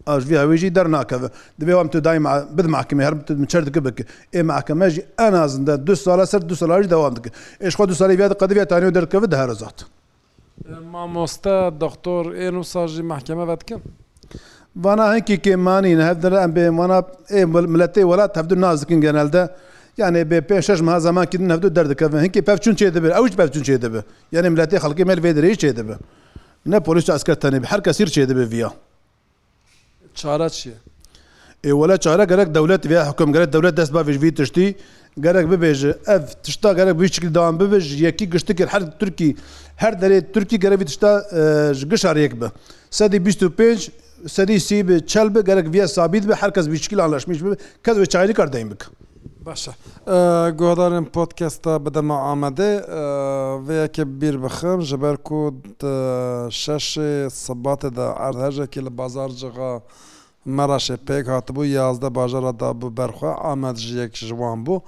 A 0.07 0.19
vî 0.19 0.39
hewî 0.39 0.57
jî 0.57 0.75
dernakeve 0.75 1.29
dibe 1.61 1.71
wan 1.71 1.91
tu 1.91 2.05
daî 2.05 2.19
bid 2.59 2.65
mahkemê 2.65 3.05
her 3.05 3.37
miçer 3.39 3.67
dike 3.67 3.85
bike 3.85 4.05
ê 4.33 4.43
mahkeme 4.43 4.91
jî 4.91 5.07
en 5.19 5.33
azinde 5.33 5.87
du 5.87 5.97
sala 5.97 6.27
ser 6.27 6.49
du 6.49 6.57
sala 6.57 6.83
jî 6.83 6.91
devam 6.91 7.17
dike. 7.17 7.31
Êxwa 7.61 7.89
du 7.89 7.95
salî 7.95 8.19
viya 8.19 8.29
qedibiya 8.29 8.69
tanî 8.69 8.95
derkeve 8.95 9.31
de 9.31 9.37
her 9.37 9.49
zat. 9.49 9.87
Mamoste 10.93 11.71
doktor 11.81 12.25
ên 12.27 12.55
û 12.57 12.65
sajî 12.65 13.03
mahkeme 13.03 13.49
vedikin? 13.49 13.83
Vana 14.77 15.15
hinkî 15.17 15.37
kêmanîn 15.39 16.01
hevdir 16.09 16.33
em 16.33 16.51
bê 16.55 16.71
mana 16.71 16.99
ê 17.31 17.45
milletê 17.45 18.01
welat 18.03 18.37
hevdu 18.37 18.61
nazikin 18.61 19.01
genelde 19.01 19.49
yani 19.97 20.19
bê 20.19 20.41
pê 20.41 20.63
şeş 20.63 20.81
meha 20.81 21.01
zemankî 21.01 21.39
din 21.39 21.51
hevdu 21.51 21.77
derdikevin 21.77 22.19
hinkî 22.25 22.41
pevçûn 22.43 22.75
çê 22.75 22.95
dibe 22.95 23.07
ew 23.09 23.29
ji 23.29 23.37
pevçûn 23.37 23.63
çê 23.63 23.83
dibe 23.83 24.03
yani 24.33 24.47
milletê 24.47 24.77
xelkê 24.79 25.05
mel 25.05 25.19
vê 25.19 25.31
dirê 25.39 25.51
çê 25.53 25.77
dibe 25.77 25.93
ne 26.67 26.81
polis 26.81 27.11
asker 27.11 27.35
tenê 27.35 27.65
her 27.65 27.83
kesîr 27.85 28.07
çê 28.09 28.29
dibe 28.29 28.51
viya 28.51 28.73
çara 30.15 30.49
çi 30.51 30.73
ê 31.65 31.71
wela 31.73 31.97
çare 31.97 32.25
gerek 32.25 32.55
dewlet 32.55 32.87
vê 32.87 33.09
hekum 33.13 33.33
gerek 33.33 33.53
dewlet 33.53 33.77
dest 33.77 33.93
bavê 33.93 34.13
ji 34.13 34.23
vî 34.23 34.35
tiştî 34.35 34.77
gerek 35.21 35.47
bibêje 35.49 35.95
ev 36.07 36.23
tişta 36.43 36.73
gerek 36.73 37.01
bi 37.01 37.13
şekil 37.13 37.35
dawam 37.35 37.61
bibe 37.61 37.81
ji 37.81 38.05
yekî 38.05 38.31
giştikir 38.31 38.67
her 38.67 38.99
Türkî 38.99 39.37
her 39.77 39.93
derê 39.93 40.33
Türkî 40.33 40.61
gerevî 40.61 40.85
tişta 40.85 41.23
ji 41.75 41.89
gişariyek 41.89 42.41
be 42.41 42.47
sedî 42.91 43.17
25 43.17 43.91
serîsî 44.29 44.89
bi 44.89 45.07
çel 45.07 45.35
bi 45.35 45.45
gerek 45.45 45.73
viye 45.73 45.85
sabît 45.89 46.29
bi 46.29 46.35
herkes 46.35 46.71
bîçkilan 46.71 47.13
leşmiş 47.13 47.43
bi 47.45 47.55
kes 47.85 47.97
bi 47.99 48.07
çayrî 48.07 48.33
kardeyên 48.33 48.65
bikin. 48.71 48.89
Başa 49.47 49.73
Godarên 50.61 51.05
podkesta 51.05 51.87
bidema 51.87 52.19
amede 52.21 52.85
vê 53.67 53.87
yekê 53.87 54.21
bîr 54.21 54.43
bixim 54.45 54.83
ji 54.83 55.03
ber 55.03 55.17
ku 55.17 55.55
şeşê 56.49 57.27
sibatê 57.27 57.97
de 57.97 58.03
erdhejekî 58.19 58.85
li 58.85 58.99
bazar 58.99 59.29
cixa 59.29 59.83
meraşê 60.47 60.97
pêk 60.97 61.25
hatibû 61.31 61.67
yazda 61.67 62.15
bajara 62.15 62.61
da 62.61 62.81
bi 62.83 62.87
berxwe 62.97 63.35
amed 63.35 63.77
ji 63.77 63.99
yek 63.99 64.17
ji 64.17 64.29
wan 64.29 64.65
bû. 64.65 64.81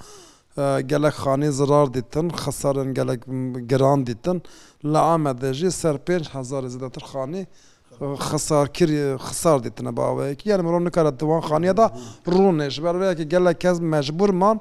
gelek 0.86 1.14
xanî 1.14 1.52
zirar 1.52 1.94
dîtin 1.94 2.28
xesarin 2.28 2.94
gelek 2.94 3.20
giran 3.68 4.06
dîtin 4.06 4.42
li 4.84 4.98
amedê 5.14 5.52
jî 5.52 5.70
ser 5.70 5.96
5 6.08 6.34
hezar 6.34 6.62
zêdetir 6.64 7.02
xanî 7.04 7.46
خسارکری 8.00 9.16
خسار 9.28 9.58
دیتنە 9.62 9.92
باوەیەکی 9.98 10.46
یارم 10.50 10.68
ڕۆ 10.72 10.78
نکارە 10.88 11.10
دووان 11.20 11.42
خانیەدا 11.48 11.86
ڕوونێش 12.32 12.74
بەرەیەکی 12.84 13.26
گەلە 13.32 13.52
کەس 13.62 13.76
مەژبورمان 13.92 14.56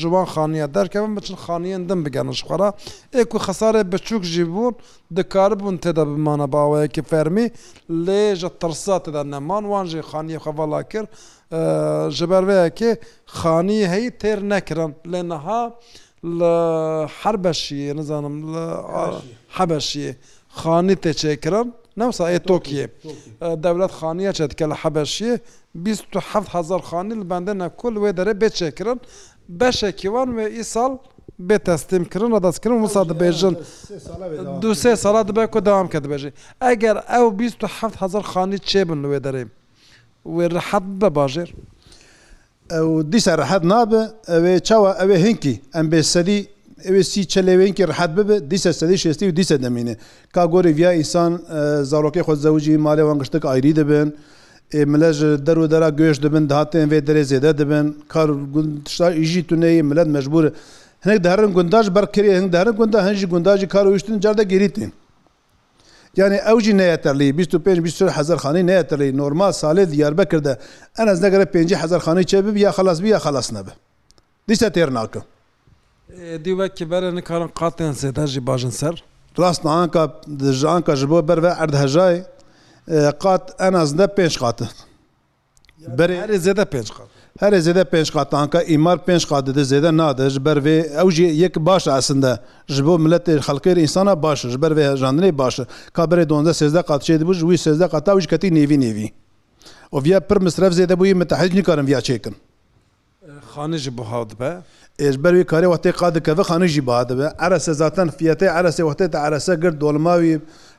ژوان 0.00 0.26
خانیە 0.32 0.66
دەرکەون 0.76 1.12
بچن 1.16 1.36
خانیان 1.44 1.82
دم 1.88 2.00
بگەنش 2.06 2.40
خۆرا 2.48 2.68
ئێک 3.14 3.30
و 3.34 3.38
خسارێ 3.46 3.82
بچووک 3.92 4.22
ژی 4.32 4.44
بوون 4.52 4.74
دکاربوون 5.16 5.76
تێدا 5.82 6.04
بمانە 6.12 6.46
باوەیەکی 6.54 7.02
فەرمی 7.10 7.46
لێژە 8.06 8.50
ترسا 8.60 8.96
تێدا 9.04 9.22
نەمان 9.32 9.64
وانژێ 9.72 10.02
خانیە 10.10 10.38
خەواڵا 10.44 10.82
کرد 10.92 11.08
ji 12.16 12.26
berveyekê 12.30 12.90
xanî 13.38 13.80
heyî 13.92 14.10
têr 14.22 14.38
nekirin 14.52 14.92
lê 15.12 15.20
niha 15.30 15.62
li 16.38 16.52
herbeşiyê 17.22 17.92
nizanim 17.98 18.36
hebeşiyê 19.58 20.12
xanî 20.62 20.96
tê 21.02 21.12
çêkirin 21.20 21.68
نەوسایە 22.00 22.38
تۆکیێ 22.50 22.84
دەولەت 23.64 23.92
خانیە 23.98 24.32
چێت 24.36 24.52
کە 24.58 24.64
لە 24.70 24.76
حەبەشیە 24.82 25.34
27هزار 25.84 26.82
خانی 26.88 27.14
لە 27.20 27.24
بەندە 27.30 27.52
نەکل 27.62 27.94
وێ 28.02 28.10
دەرە 28.18 28.34
بێچێکردن 28.40 28.98
بەشێکیوان 29.60 30.28
وێ 30.36 30.46
ئیساڵ 30.56 30.92
بێ 31.48 31.56
تەستیمکردن 31.68 32.30
لە 32.36 32.40
دەستکردن 32.46 32.78
وسا 32.84 33.02
دەبێژن 33.12 33.54
دو 34.62 34.70
سێ 34.82 34.92
ساڵا 35.04 35.22
دەبێ 35.28 35.44
کۆ 35.52 35.58
داوام 35.66 35.88
کە 35.92 35.98
دەبێژێ 36.04 36.30
ئەگەر 36.64 36.96
ئەو 37.12 37.26
27هزار 37.38 38.24
خانی 38.32 38.58
چێ 38.70 38.82
بن 38.88 39.00
وێ 39.10 39.18
دەرێ 39.26 39.44
وێ 40.36 40.46
ڕحەت 40.54 40.84
بە 41.00 41.08
باژێر 41.16 41.50
ئەو 42.72 42.88
دیسە 43.12 43.32
ڕحەت 43.40 43.62
نابە 43.70 44.02
ئەوێ 44.30 44.54
چاوە 44.68 44.90
ئەوێ 45.00 45.16
هینکی 45.24 45.54
ئەم 45.74 45.86
بێسەری 45.92 46.40
ئەوێ 46.84 47.02
سی 47.10 47.22
چلەوێنکی 47.32 47.84
ڕحەت 47.90 48.10
ببێ 48.18 48.36
دیسە 48.50 48.70
سەدی 48.80 48.96
شێستی 49.04 49.24
و 49.30 49.32
دیسە 49.38 49.56
دەمێنێ 49.64 49.94
کا 50.34 50.42
گۆری 50.52 50.72
ڤیا 50.78 50.90
ئیسان 51.00 51.32
زارۆکی 51.90 52.22
خۆ 52.26 52.34
زەوجی 52.44 52.74
ماڵێوان 52.86 53.16
گشتێک 53.22 53.44
ئایری 53.50 53.72
دەبن 53.80 54.08
ملەژ 54.92 55.18
دەر 55.46 55.58
و 55.62 55.66
دەرا 55.72 55.88
گوێش 55.98 56.18
دەبن 56.24 56.44
داهاتێن 56.50 56.86
وێ 56.92 57.00
دەرێ 57.08 57.22
زێدە 57.30 57.50
دەبن 57.60 57.86
کار 58.12 58.28
تشتا 58.86 59.08
ئیژی 59.20 59.42
تونەیە 59.48 59.82
ملەت 59.90 60.08
مەجبورە 60.16 60.50
هەنێک 61.04 61.20
دەرن 61.26 61.50
گونداش 61.56 61.86
بەرکری 61.96 62.30
هەنگ 62.36 62.48
دەرن 62.56 62.74
گوندا 62.80 62.98
هەنجی 63.06 63.26
گونداجی 63.32 63.66
کارویشتن 63.74 64.16
جاردا 64.24 64.44
گریتین 64.52 64.92
yani 66.20 66.34
evjî 66.52 66.76
neyetterlî 66.78 67.26
25 67.38 68.00
hezarxanî 68.18 68.66
neyetterlî 68.66 69.16
normal 69.16 69.52
salê 69.52 69.90
diyarbekir 69.92 70.44
de 70.44 70.58
en 70.98 71.06
ez 71.06 71.22
negere 71.22 71.54
5 71.54 71.70
hezarxanî 71.72 72.26
çebib 72.26 72.56
ya 72.56 72.70
xelas 72.70 73.02
bi 73.02 73.08
ya 73.08 73.18
xelas 73.18 73.52
nebe. 73.52 73.70
Dîse 74.48 74.66
têr 74.66 74.92
nakim. 74.94 75.22
دیوەکە 76.44 76.84
بەرە 76.92 77.10
نکارن 77.18 77.50
قاتیان 77.58 77.94
سێداژی 78.02 78.40
باشن 78.48 78.72
سەر 78.80 78.94
ڕاستە 79.40 79.68
ئەکە 79.82 80.02
دژانکە 80.40 80.94
ji 81.00 81.06
بۆ 81.10 81.18
بەرە 81.28 81.52
ئەردهژای 81.58 82.16
قات 83.22 83.44
ئەنازدە 83.60 84.06
پێنج 84.16 84.34
قاتن 84.42 84.70
بەێ 85.98 86.36
زێدە 86.44 86.64
پێنج 86.74 86.88
قات 86.96 87.10
herê 87.42 87.60
zêde 87.66 87.84
pêş 87.92 88.08
qatanka 88.16 88.60
îmar 88.74 88.98
pêş 89.06 89.22
qadide 89.30 89.62
zêde 89.72 89.90
nade 90.00 90.24
ji 90.32 90.40
ber 90.46 90.58
vê 90.66 90.76
ew 91.02 91.08
jî 91.16 91.22
yek 91.42 91.54
baş 91.68 91.86
esinde 91.86 92.32
ji 92.72 92.80
bo 92.86 92.94
milletê 93.04 93.34
xelkêr 93.48 93.76
insana 93.84 94.14
baş 94.22 94.38
ji 94.52 94.58
ber 94.62 94.72
vê 94.76 94.84
janê 95.02 95.32
baş 95.40 95.54
ka 95.96 96.02
berê 96.10 96.24
donze 96.28 96.50
sêzde 96.60 96.80
qatçê 96.90 97.14
dibû 97.20 97.32
ji 97.38 97.44
wî 97.50 97.56
sêzde 97.66 97.86
qata 97.92 98.10
ew 98.12 98.20
ji 98.22 98.28
ketî 98.32 98.48
nêvî 98.58 98.76
nêvî. 98.84 99.06
O 99.92 99.96
viya 100.04 100.20
pir 100.28 100.36
misref 100.46 100.72
zêde 100.78 100.94
bûyî 101.00 101.14
me 101.20 101.26
tehec 101.30 101.52
nikarin 101.58 101.86
viya 101.86 102.00
çêkin. 102.08 102.32
xanê 103.56 103.78
ji 103.84 103.90
buha 103.98 104.20
dibe 104.30 104.50
êjberî 105.08 105.42
karê 105.52 105.66
wextê 105.74 105.90
qa 106.00 106.08
dikeve 106.14 106.42
xanî 106.50 106.68
jî 106.74 106.82
ba 106.88 106.98
dibe 107.08 107.26
erese 107.46 107.72
zaten 107.82 108.08
fiyetê 108.18 108.46
eresê 108.60 108.82
wextê 108.90 109.06
te 109.12 109.18
erese 109.26 109.54
gir 109.62 109.72
dolmawî 109.80 110.34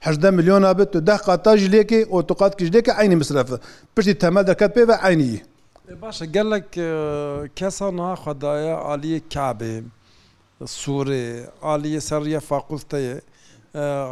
hejdeh 0.06 0.32
milyona 0.38 0.70
bit 0.80 0.90
tu 0.94 1.08
deh 1.08 1.20
qata 1.28 1.52
ji 1.58 1.68
lêkê 1.76 2.00
otoqat 2.10 2.52
ki 2.58 2.66
ji 2.66 2.72
lêke 2.78 2.92
aynî 3.02 3.16
misref 3.22 3.50
piştî 3.96 4.13
temel 4.24 4.44
deket 4.48 4.70
pê 4.78 4.82
ve 4.88 4.96
aynî 5.10 5.42
Baş 6.02 6.20
gelek 6.36 6.66
kesan 7.60 7.98
ha 8.04 8.13
xwedaya 8.22 8.76
aliyê 8.94 9.20
kabê 9.34 9.76
Sûrê 10.82 11.28
aliyê 11.74 12.00
seriye 12.10 12.40
fakûteyê 12.50 13.18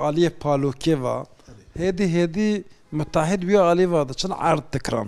aliyê 0.08 0.30
palokeva 0.42 1.18
hêdî 1.78 2.06
hêdî 2.16 2.52
متاحد 3.00 3.44
وی 3.48 3.56
عالی 3.68 3.86
واده 3.86 4.14
چن 4.14 4.32
عرض 4.32 4.66
دکران 4.74 5.08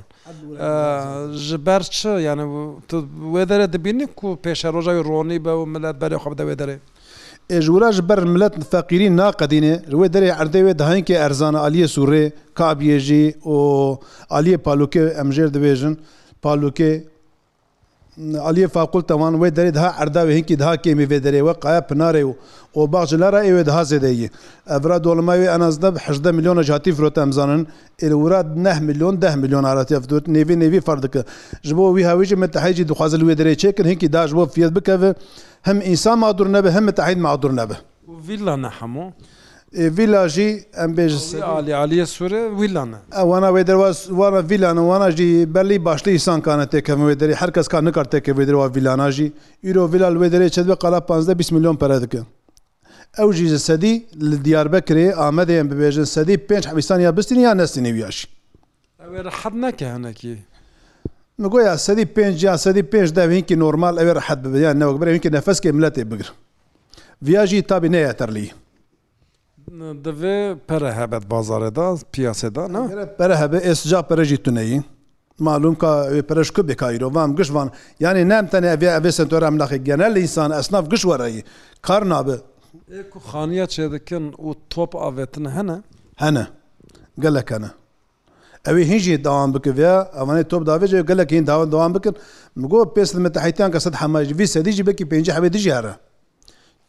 ji 1.38 1.58
ber 1.68 1.84
çi 1.84 2.08
yani 2.08 2.44
tu 2.88 2.98
wê 3.34 3.50
derê 3.50 3.74
dibînî 3.74 4.08
ku 4.08 4.40
pêşeroja 4.44 4.92
wê 5.00 5.04
ronî 5.10 5.46
be 5.46 5.50
û 5.50 5.66
millet 5.70 5.96
berê 6.02 6.16
xwe 6.24 6.32
bide 6.32 6.44
wê 6.44 6.56
derê 6.62 6.78
êjwra 7.58 7.92
ji 7.92 8.10
ber 8.10 8.20
millet 8.24 8.54
feqîrî 8.72 9.08
naqedîne 9.22 9.74
ji 9.90 9.96
wê 9.96 10.08
derê 10.16 10.30
erdê 10.44 10.60
wê 10.68 10.78
dihaynkê 10.80 11.14
erzana 11.26 11.60
aliyê 11.68 11.88
Sûrê 11.98 12.32
kabiyê 12.56 12.98
jî 13.00 13.26
û 13.46 13.56
aliyê 14.30 14.58
palokê 14.68 15.06
em 15.22 15.30
jêr 15.36 15.50
dibêjin 15.56 15.96
palokê 16.44 16.92
علیە 18.20 18.68
فاقولتەوان 18.76 19.34
وێ 19.42 19.50
دەێت 19.58 19.76
ها 19.84 19.90
ئەرداوی 20.00 20.34
هینکی 20.38 20.56
دها 20.62 20.74
کێمی 20.84 21.06
وێ 21.10 21.20
دەرێەوە 21.26 21.54
قایا 21.64 21.82
پنارێ 21.90 22.24
و 22.30 22.34
ئۆ 22.76 22.80
باغژلارە 22.94 23.42
ئێوێ 23.48 23.64
دها 23.70 23.84
زێدەیە 23.92 24.30
ئەرا 24.84 24.98
دۆڵماوی 25.06 25.52
ئەنازدە 25.54 25.90
ح 26.04 26.08
میلیۆنە 26.38 26.64
جااتی 26.70 26.92
فرۆتە 26.98 27.20
ئەمزانن 27.24 27.62
ئێورات 28.04 28.48
9 28.66 28.80
میلیۆن 28.88 29.14
10 29.22 29.36
میلیۆن 29.44 29.66
ئاراتی 29.66 29.96
ئەفدوت 29.98 30.26
نێوی 30.36 30.56
نێوی 30.62 30.82
فردەکە 30.88 31.22
ژ 31.66 31.70
بۆ 31.78 31.86
وی 31.96 32.04
هاویژی 32.10 32.36
متحیجی 32.44 32.84
دخوازل 32.84 33.22
وێ 33.22 33.36
دەرێ 33.40 33.54
چێکن 33.62 33.86
هینکی 33.86 34.08
داش 34.16 34.32
بۆ 34.38 34.44
فێت 34.54 34.72
بکەوێ 34.78 35.12
هەم 35.70 35.78
ئینسان 35.88 36.18
مادور 36.24 36.48
نەبە 36.56 36.70
هەمە 36.78 36.92
تاحید 37.00 37.20
مادور 37.28 37.52
نەبە. 37.60 37.78
ویلا 38.28 38.56
نەحەموو. 38.66 39.06
E, 39.76 39.98
villajî 39.98 40.64
em 40.78 40.94
bêje 40.98 41.44
Ali 41.44 41.76
Aliye 41.76 42.06
Sûre 42.06 42.50
wîlan 42.60 42.90
e 42.94 43.22
wana 43.22 43.48
wê 43.48 43.68
derwas 43.68 44.06
wana 44.08 44.50
vîlan 44.50 44.78
wana 44.78 45.12
jî 45.12 45.54
berlî 45.56 45.86
başlî 45.86 46.12
îsan 46.16 46.42
kane 46.42 46.64
têkem 46.64 47.00
wê 47.12 47.16
derê 47.22 47.34
herkes 47.36 47.68
ka 47.68 47.82
nikar 47.82 48.06
teke 48.12 48.32
wê 48.32 48.48
derwa 48.48 48.68
vîlana 48.76 49.12
jî 49.12 49.34
îro 49.64 49.92
vîlal 49.94 50.16
wê 50.16 50.28
derê 50.34 50.50
çedbe 50.52 50.76
qala 50.76 51.00
15 51.00 51.28
20 51.50 51.52
milyon 51.60 51.76
pere 51.76 52.02
dikin. 52.02 52.26
Ew 53.18 53.34
jî 53.34 53.48
ji 53.48 53.60
sedî 53.60 54.06
li 54.32 54.36
diyarbekirê 54.46 55.12
Amedê 55.14 55.60
em 55.60 55.68
bibêjin 55.72 56.06
sedî 56.06 56.34
pênc 56.34 56.72
hebistan 56.72 57.00
ya 57.00 57.18
bistîn 57.18 57.40
ya 57.40 57.54
nestinî 57.56 57.88
wiyaş. 57.88 58.28
Ew 59.04 59.24
rehat 59.24 59.54
neke 59.54 59.90
hinekî. 59.96 60.38
goya 61.40 61.78
sedî 61.78 62.02
pênc 62.02 62.46
ya 62.46 62.58
sedî 62.58 62.80
pênc 62.80 63.16
dev 63.16 63.32
hinkî 63.32 63.60
normal 63.60 63.98
ew 63.98 64.16
rehet 64.16 64.44
bibiyan 64.46 64.80
newek 64.80 65.02
ber 65.02 65.08
hinkî 65.14 65.30
nefeskê 65.30 65.70
milletê 65.72 66.12
bigir. 66.12 66.32
Viya 67.22 67.46
jî 67.48 67.64
tabî 67.64 67.92
neye 67.92 68.14
terlî. 68.14 68.52
divê 70.04 70.56
pere 70.68 70.92
hebet 70.94 71.30
bazarêda 71.32 71.96
piyasêda 72.12 72.68
ne 72.68 73.08
pere 73.18 73.36
hebe 73.38 73.58
êsca 73.58 74.02
pere 74.02 74.26
jî 74.26 74.38
tuneyî 74.44 74.84
malum 75.40 75.76
ka 75.76 76.08
pereş 76.28 76.52
ku 76.52 76.68
bekaîrovan 76.68 77.36
gişvan 77.36 77.72
yani 78.00 78.30
nem 78.30 78.48
tene 78.48 78.68
evê 78.68 79.00
evê 79.00 79.12
setora 79.12 79.46
emlaxê 79.48 79.76
genel 79.76 80.16
insan 80.16 80.52
esnaf 80.52 80.92
giş 80.92 81.02
werayî 81.02 81.44
kar 81.82 82.10
nabe 82.10 82.36
Ê 82.92 83.10
ku 83.10 83.20
xaniya 83.32 83.66
çêdikin 83.66 84.32
û 84.34 84.56
top 84.70 84.94
avêtin 84.94 85.46
hene 85.52 85.82
hene 86.16 86.48
gelek 87.20 87.52
hene 87.52 87.68
Ew 88.68 88.88
hin 88.88 88.98
jî 89.00 89.24
dawam 89.24 89.54
bikiviya 89.54 90.10
evanê 90.20 90.44
top 90.48 90.68
davêce 90.68 91.06
gelek 91.08 91.32
hin 91.32 91.48
dawa 91.48 91.72
dawam 91.72 91.96
bikin 91.96 92.16
mi 92.56 92.68
got 92.68 92.98
pês 92.98 93.20
me 93.20 93.32
teheytiyan 93.32 93.72
ke 93.72 93.80
sed 93.80 93.94
hema 93.94 94.22
vî 94.22 94.48
sedî 94.48 94.72
jî 94.72 94.88
bekî 94.88 95.06
pêncî 95.06 95.32
hebê 95.32 95.54
dijî 95.54 95.74
here 95.74 95.96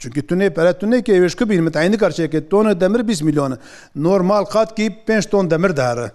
Çünkü 0.01 0.27
tune 0.27 0.55
pere 0.55 0.79
tune 0.79 1.03
ki 1.05 1.13
evş 1.13 1.35
kibîn 1.35 1.63
min 1.65 1.71
teyinî 1.71 1.99
karşeke 1.99 2.41
tonu 2.49 2.81
demir 2.81 2.99
20 3.09 3.23
milyon. 3.27 3.59
Normal 3.97 4.45
qat 4.45 4.77
ki 4.77 4.99
5 5.09 5.27
ton 5.27 5.51
demir 5.51 5.77
dare. 5.77 6.13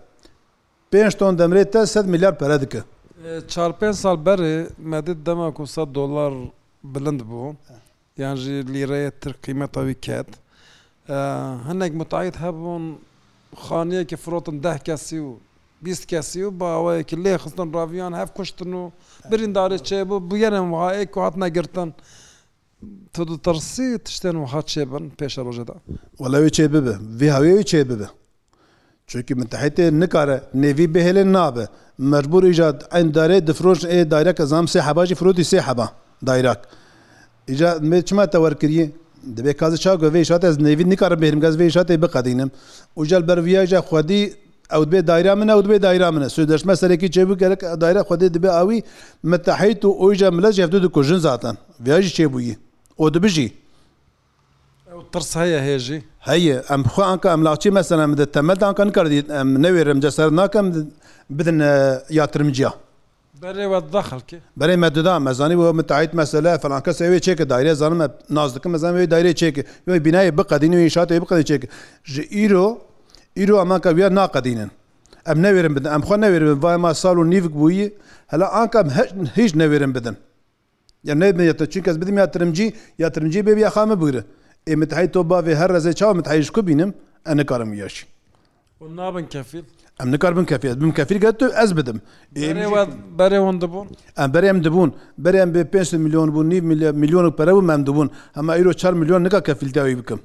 5 0.94 1.16
ton 1.16 1.36
demirê 1.38 1.72
te 1.72 1.80
100 1.80 2.06
milyar 2.06 2.38
pere 2.40 2.62
dike. 2.62 2.84
Çarpên 3.48 3.94
sal 3.94 4.16
berê 4.26 4.68
medî 4.78 5.26
dema 5.26 5.54
ku 5.54 5.62
100 5.62 5.78
dolar 5.78 6.34
bilind 6.84 7.22
bû. 7.22 7.56
Yan 8.18 8.36
jî 8.36 8.74
lîreye 8.74 9.12
tir 9.12 9.34
qîmeta 9.34 9.82
wî 9.86 10.02
ket. 10.02 10.28
hinek 11.70 11.94
mutaîd 11.94 12.36
hebûn 12.36 12.96
xaniyekî 13.68 14.16
firotin 14.18 14.64
deh 14.64 14.78
kesî 14.84 15.16
û 15.18 15.34
bîst 15.86 16.06
kesî 16.06 16.42
û 16.44 16.60
bawayekî 16.60 17.16
lê 17.16 17.36
xistin 17.44 17.74
raviyan 17.74 18.14
hev 18.14 18.28
kuştin 18.28 18.74
û 18.74 18.92
birîn 19.32 19.54
darê 19.56 19.78
çêbû 19.78 20.30
bu 20.32 20.38
yerên 20.38 20.70
wayê 20.76 21.08
ku 21.12 21.22
hat 21.22 21.38
negirtin. 21.38 21.94
تۆ 23.18 23.22
دەتەرسی 23.30 23.88
تشتێن 24.06 24.36
و 24.42 24.46
هاات 24.52 24.66
چێ 24.74 24.84
بن 24.92 25.04
پێشە 25.20 25.42
ڕۆژەدا 25.48 25.76
وەلاوی 26.22 26.52
چێ 26.58 26.66
ببە 26.74 26.96
وی 27.20 27.30
هاوێوی 27.36 27.64
چێ 27.72 27.82
ببە 27.90 28.08
چونکی 29.10 29.34
متحیتێ 29.42 29.86
نکارە 30.02 30.38
نێوی 30.62 30.88
بهێلێن 30.96 31.30
نابە 31.38 31.66
مەجبور 32.12 32.44
ئیجاد 32.50 32.78
ئەین 32.94 33.08
دارێ 33.18 33.38
دفرۆژ 33.50 33.80
ئێ 33.92 34.00
دایرەکە 34.14 34.44
زام 34.52 34.66
سێ 34.74 34.80
حەباجی 34.88 35.16
فرۆتی 35.20 35.46
سێ 35.52 35.60
حەبا 35.68 35.88
دایراک 36.30 36.62
ئیجا 37.50 37.70
مێ 37.90 37.98
چما 38.08 38.26
تەوەرکردی 38.34 38.86
دەبێ 39.38 39.54
کاز 39.60 39.74
چاگە 39.84 40.08
وێ 40.14 40.22
شات 40.30 40.44
ئەس 40.48 40.56
نێوی 40.66 40.86
نکارە 40.92 41.16
بێرم 41.22 41.40
گەز 41.44 41.54
وێ 41.60 41.66
شاتێ 41.76 41.96
بقەدینم 42.04 42.50
وجل 43.00 43.24
بەرویاژە 43.30 43.80
خودی 43.90 44.22
ئەو 44.74 44.84
دبێ 44.88 45.00
دایرا 45.10 45.34
منە 45.40 45.52
ئەو 45.56 45.62
دبێ 45.66 45.78
دایرا 45.86 46.10
منە 46.16 46.28
سو 46.36 46.42
دەشمە 46.52 46.74
سەرێکی 46.82 47.10
چێبوو 47.16 47.40
گەرەك 47.42 47.62
دایرە 47.84 48.02
خودێ 48.10 48.28
دبێ 48.36 48.50
ئاوی 48.58 48.80
متەحیت 49.32 49.82
و 49.86 49.90
ئۆیژە 50.02 50.30
ملەژ 50.38 50.56
هەفتو 50.64 50.78
دکوژن 50.86 51.20
زاتەن 51.28 51.56
ویاژی 51.86 52.12
چێبووی 52.18 52.56
ئۆ 53.02 53.10
دبژی 53.16 53.48
ترس 55.14 55.30
هەیە 55.42 55.60
هێژی 55.68 56.00
هەیە 56.30 56.58
ئەم 56.70 56.82
خوانکە 56.94 57.28
ئەم 57.34 57.42
لاچی 57.48 57.70
مەسەە 57.78 57.94
من 58.10 58.18
تەمەدانکەن 58.36 58.90
کردیت 58.98 59.28
ئەم 59.38 59.50
نەوێرم 59.66 60.00
جەسەر 60.04 60.28
ناکەم 60.40 60.68
بدن 61.38 61.58
یاترمجیا. 62.20 62.72
دخلکی 63.98 64.38
بەێ 64.60 64.76
مە 64.84 64.88
ددا 64.98 65.16
مەزانی 65.28 65.56
بۆ 65.60 65.66
متعیت 65.80 66.12
مەسلە 66.20 66.54
فلانکە 66.64 66.92
سەوێ 67.00 67.20
چێکە 67.26 67.46
دایرێ 67.52 67.74
زانمە 67.82 68.08
نازدەکە 68.38 68.68
مەزانەوەی 68.74 69.08
دایرێ 69.14 69.32
چێکە 69.42 69.62
یۆی 69.88 70.00
بینایی 70.06 70.32
بقدینەوەی 70.40 70.90
شاتێ 70.96 71.18
بقدی 71.24 71.46
چێک 71.50 71.62
ژ 72.12 72.16
ئیرۆ 72.36 72.68
ئیرۆ 73.40 73.56
ئەمانکە 73.62 73.90
ویان 73.98 74.14
ناقدینن 74.20 74.70
ئەم 75.28 75.38
نەوێرم 75.46 75.74
بدن 75.78 75.88
ئەمخوا 75.96 76.16
نەوێرم 76.26 76.50
وای 76.64 76.78
ما 76.84 76.92
ساڵ 77.04 77.16
و 77.22 77.26
نیڤک 77.34 77.54
بووی 77.62 77.88
هەلا 78.34 78.48
ئاکەم 78.56 78.88
هیچ 79.40 79.52
نەوێرم 79.62 79.92
بدن. 79.98 80.16
یا 81.08 81.14
نێبێتە 81.22 81.66
چی 81.74 81.80
کەس 81.86 81.96
بدیم 82.02 82.16
یا 82.24 82.28
ترمجی 82.34 82.66
یا 83.02 83.08
ترمجی 83.16 83.42
بێ 83.48 83.52
یا 83.66 83.70
خامە 83.76 83.96
بگرە 84.02 84.22
ئێمە 84.70 84.86
تحی 84.92 85.08
تۆ 85.14 85.20
باێ 85.32 85.54
هەر 85.62 85.70
ڕزێ 85.76 85.92
چاوم 86.00 86.20
تحیش 86.28 86.50
کو 86.56 86.62
بینم 86.68 86.92
ئە 87.28 87.32
نکارم 87.40 87.72
یاشی 87.84 88.06
نابن 88.98 89.26
کەفیل 89.34 89.66
ئەم 90.02 90.08
نکار 90.14 90.34
بن 90.38 90.46
کەفیت 90.52 90.76
بم 90.82 90.92
کەفیر 90.98 91.18
گەت 91.26 91.34
تو 91.40 91.46
ئەس 91.60 91.72
بدم 91.78 92.00
بەێوان 93.18 93.56
دەبوون 93.64 93.86
ئەم 94.20 94.30
بەرێم 94.36 94.58
دەبوون 94.66 94.92
بەرێم 95.24 95.50
بێ 95.56 95.62
5 95.64 95.96
میلیۆن 96.06 96.30
بوون 96.34 96.48
نی 96.54 96.60
میلیۆن 97.02 97.26
پەرە 97.38 97.54
مەم 97.70 97.82
دەبوون 97.88 98.10
ئەمە 98.38 98.54
ئیرۆ 98.58 98.74
4 98.74 98.96
میلیۆن 98.96 99.28
نکە 99.28 99.40
کەفیلداوی 99.48 99.96
بکەم 100.02 100.20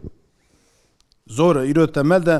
زۆرە 1.37 1.61
ئیرۆ 1.69 1.87
تەمەلدا 1.87 2.37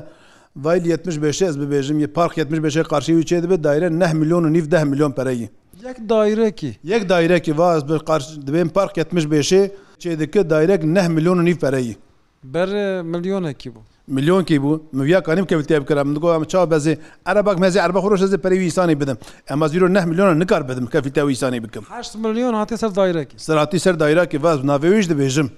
وای 0.65 0.81
70 0.81 1.15
بێشێز 1.23 1.55
ببێژم 1.59 1.99
یە 2.05 2.07
پارک 2.07 2.39
70 2.39 2.63
بێشێ 2.63 2.83
قارشی 2.89 3.15
و 3.15 3.23
چێ 3.23 3.37
دەبێت 3.43 3.61
دایرە 3.67 3.91
9 3.93 4.13
میلیۆن 4.13 4.45
و 4.45 4.67
10 4.71 4.85
میلیۆن 4.85 5.13
پەرەیی 5.17 5.49
یەک 5.87 5.99
دایرەکی 6.15 6.71
یەک 6.93 7.03
دایرەکی 7.13 7.53
واز 7.61 7.85
bir 7.91 7.99
qarş 8.07 8.29
dibên 8.47 8.69
park 8.69 8.97
yetmiş 8.97 9.25
beşê 9.25 9.63
çê 10.03 10.19
dike 10.19 10.51
dayrek 10.51 10.85
neh 10.85 11.09
milyon 11.09 11.45
nî 11.45 11.59
fereyî 11.59 11.97
ber 12.45 12.69
milyonekî 13.13 13.71
bû 13.71 13.79
میلیۆنکی 14.17 14.59
بوو 14.65 14.75
مویا 14.99 15.21
کانیم 15.27 15.45
کە 15.51 15.55
تێ 15.69 15.79
بکەم 15.83 16.09
دگۆ 16.17 16.29
ئەم 16.35 16.45
چاو 16.53 16.67
بەزێ 16.73 16.93
عربک 17.31 17.57
مەزی 17.63 17.79
عرب 17.87 17.97
خۆش 18.05 18.21
زە 18.33 18.39
پەری 18.45 18.57
ویسانی 18.65 18.97
بدەم 19.03 19.19
ئەمە 19.51 19.67
زیرۆ 19.73 19.87
نه 19.97 20.01
میلیۆن 20.11 20.29
نکار 20.43 20.63
بدەم 20.71 20.87
کەفی 20.95 21.11
تا 21.17 21.23
ویسانی 21.31 21.61
بکەم 21.67 21.85
میلیۆن 22.25 22.55
هاتی 22.61 22.77
سەر 22.83 22.91
دایرەکی 23.01 23.37
سراتی 23.47 23.79
سەر 23.85 23.95
دایراکی 24.03 24.39
واز 24.45 24.59
ناوێویش 24.71 25.07
دەبێژم 25.13 25.49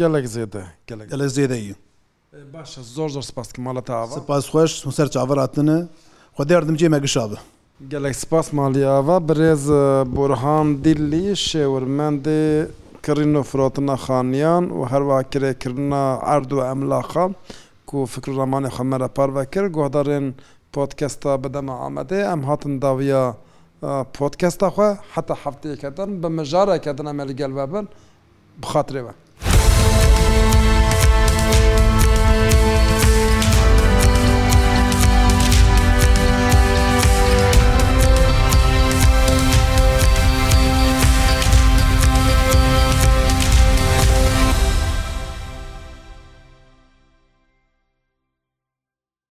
gelek 0.00 0.24
zêde 0.34 0.62
gelek 0.88 1.08
zêdeyi 1.36 1.74
baş 2.54 2.68
zor 2.96 3.08
zor 3.14 3.22
spas 3.30 3.48
ki 3.52 3.60
mala 3.60 3.82
ta 3.88 4.06
spas 4.06 4.42
xweş 4.50 4.70
sar 4.98 5.08
çavar 5.10 5.38
hatine 5.44 5.78
Xwedê 6.36 6.52
erdimcê 6.58 6.88
me 6.88 6.98
gişabe 7.04 7.34
gelek 7.86 8.16
spas 8.16 8.52
maliya 8.52 8.98
birêz 9.28 9.68
borhan 10.16 10.82
dillî 10.84 11.24
şêwirmendê 11.48 12.68
kirîn 13.04 13.34
û 13.40 13.42
firotina 13.50 13.96
xaniyan 14.06 14.64
û 14.78 14.90
herwa 14.92 15.20
kirêkirina 15.32 16.04
erd 16.34 16.50
û 16.50 16.58
emlaxa 16.72 17.26
ku 17.86 17.98
fikir 18.06 18.32
ramanê 18.32 18.70
xwe 18.76 18.82
mere 18.92 19.08
parve 19.08 19.44
kir 19.52 19.62
guhdarên 19.76 20.32
podkesta 20.72 21.44
bidema 21.44 21.72
Amedê 21.88 22.32
em 22.32 22.42
hatin 22.42 22.82
daviya 22.82 23.34
podkesta 24.18 24.66
xwe 24.68 24.98
heta 25.14 25.34
hefteyê 25.34 25.76
kedin 25.80 26.22
bi 26.22 26.28
mijareke 26.28 26.98
din 26.98 27.06
em 27.06 27.18
li 27.28 27.36
gel 27.36 27.56
ve 27.56 27.72
bin 27.72 27.88
bixatirê 28.62 29.04
ve 29.06 29.12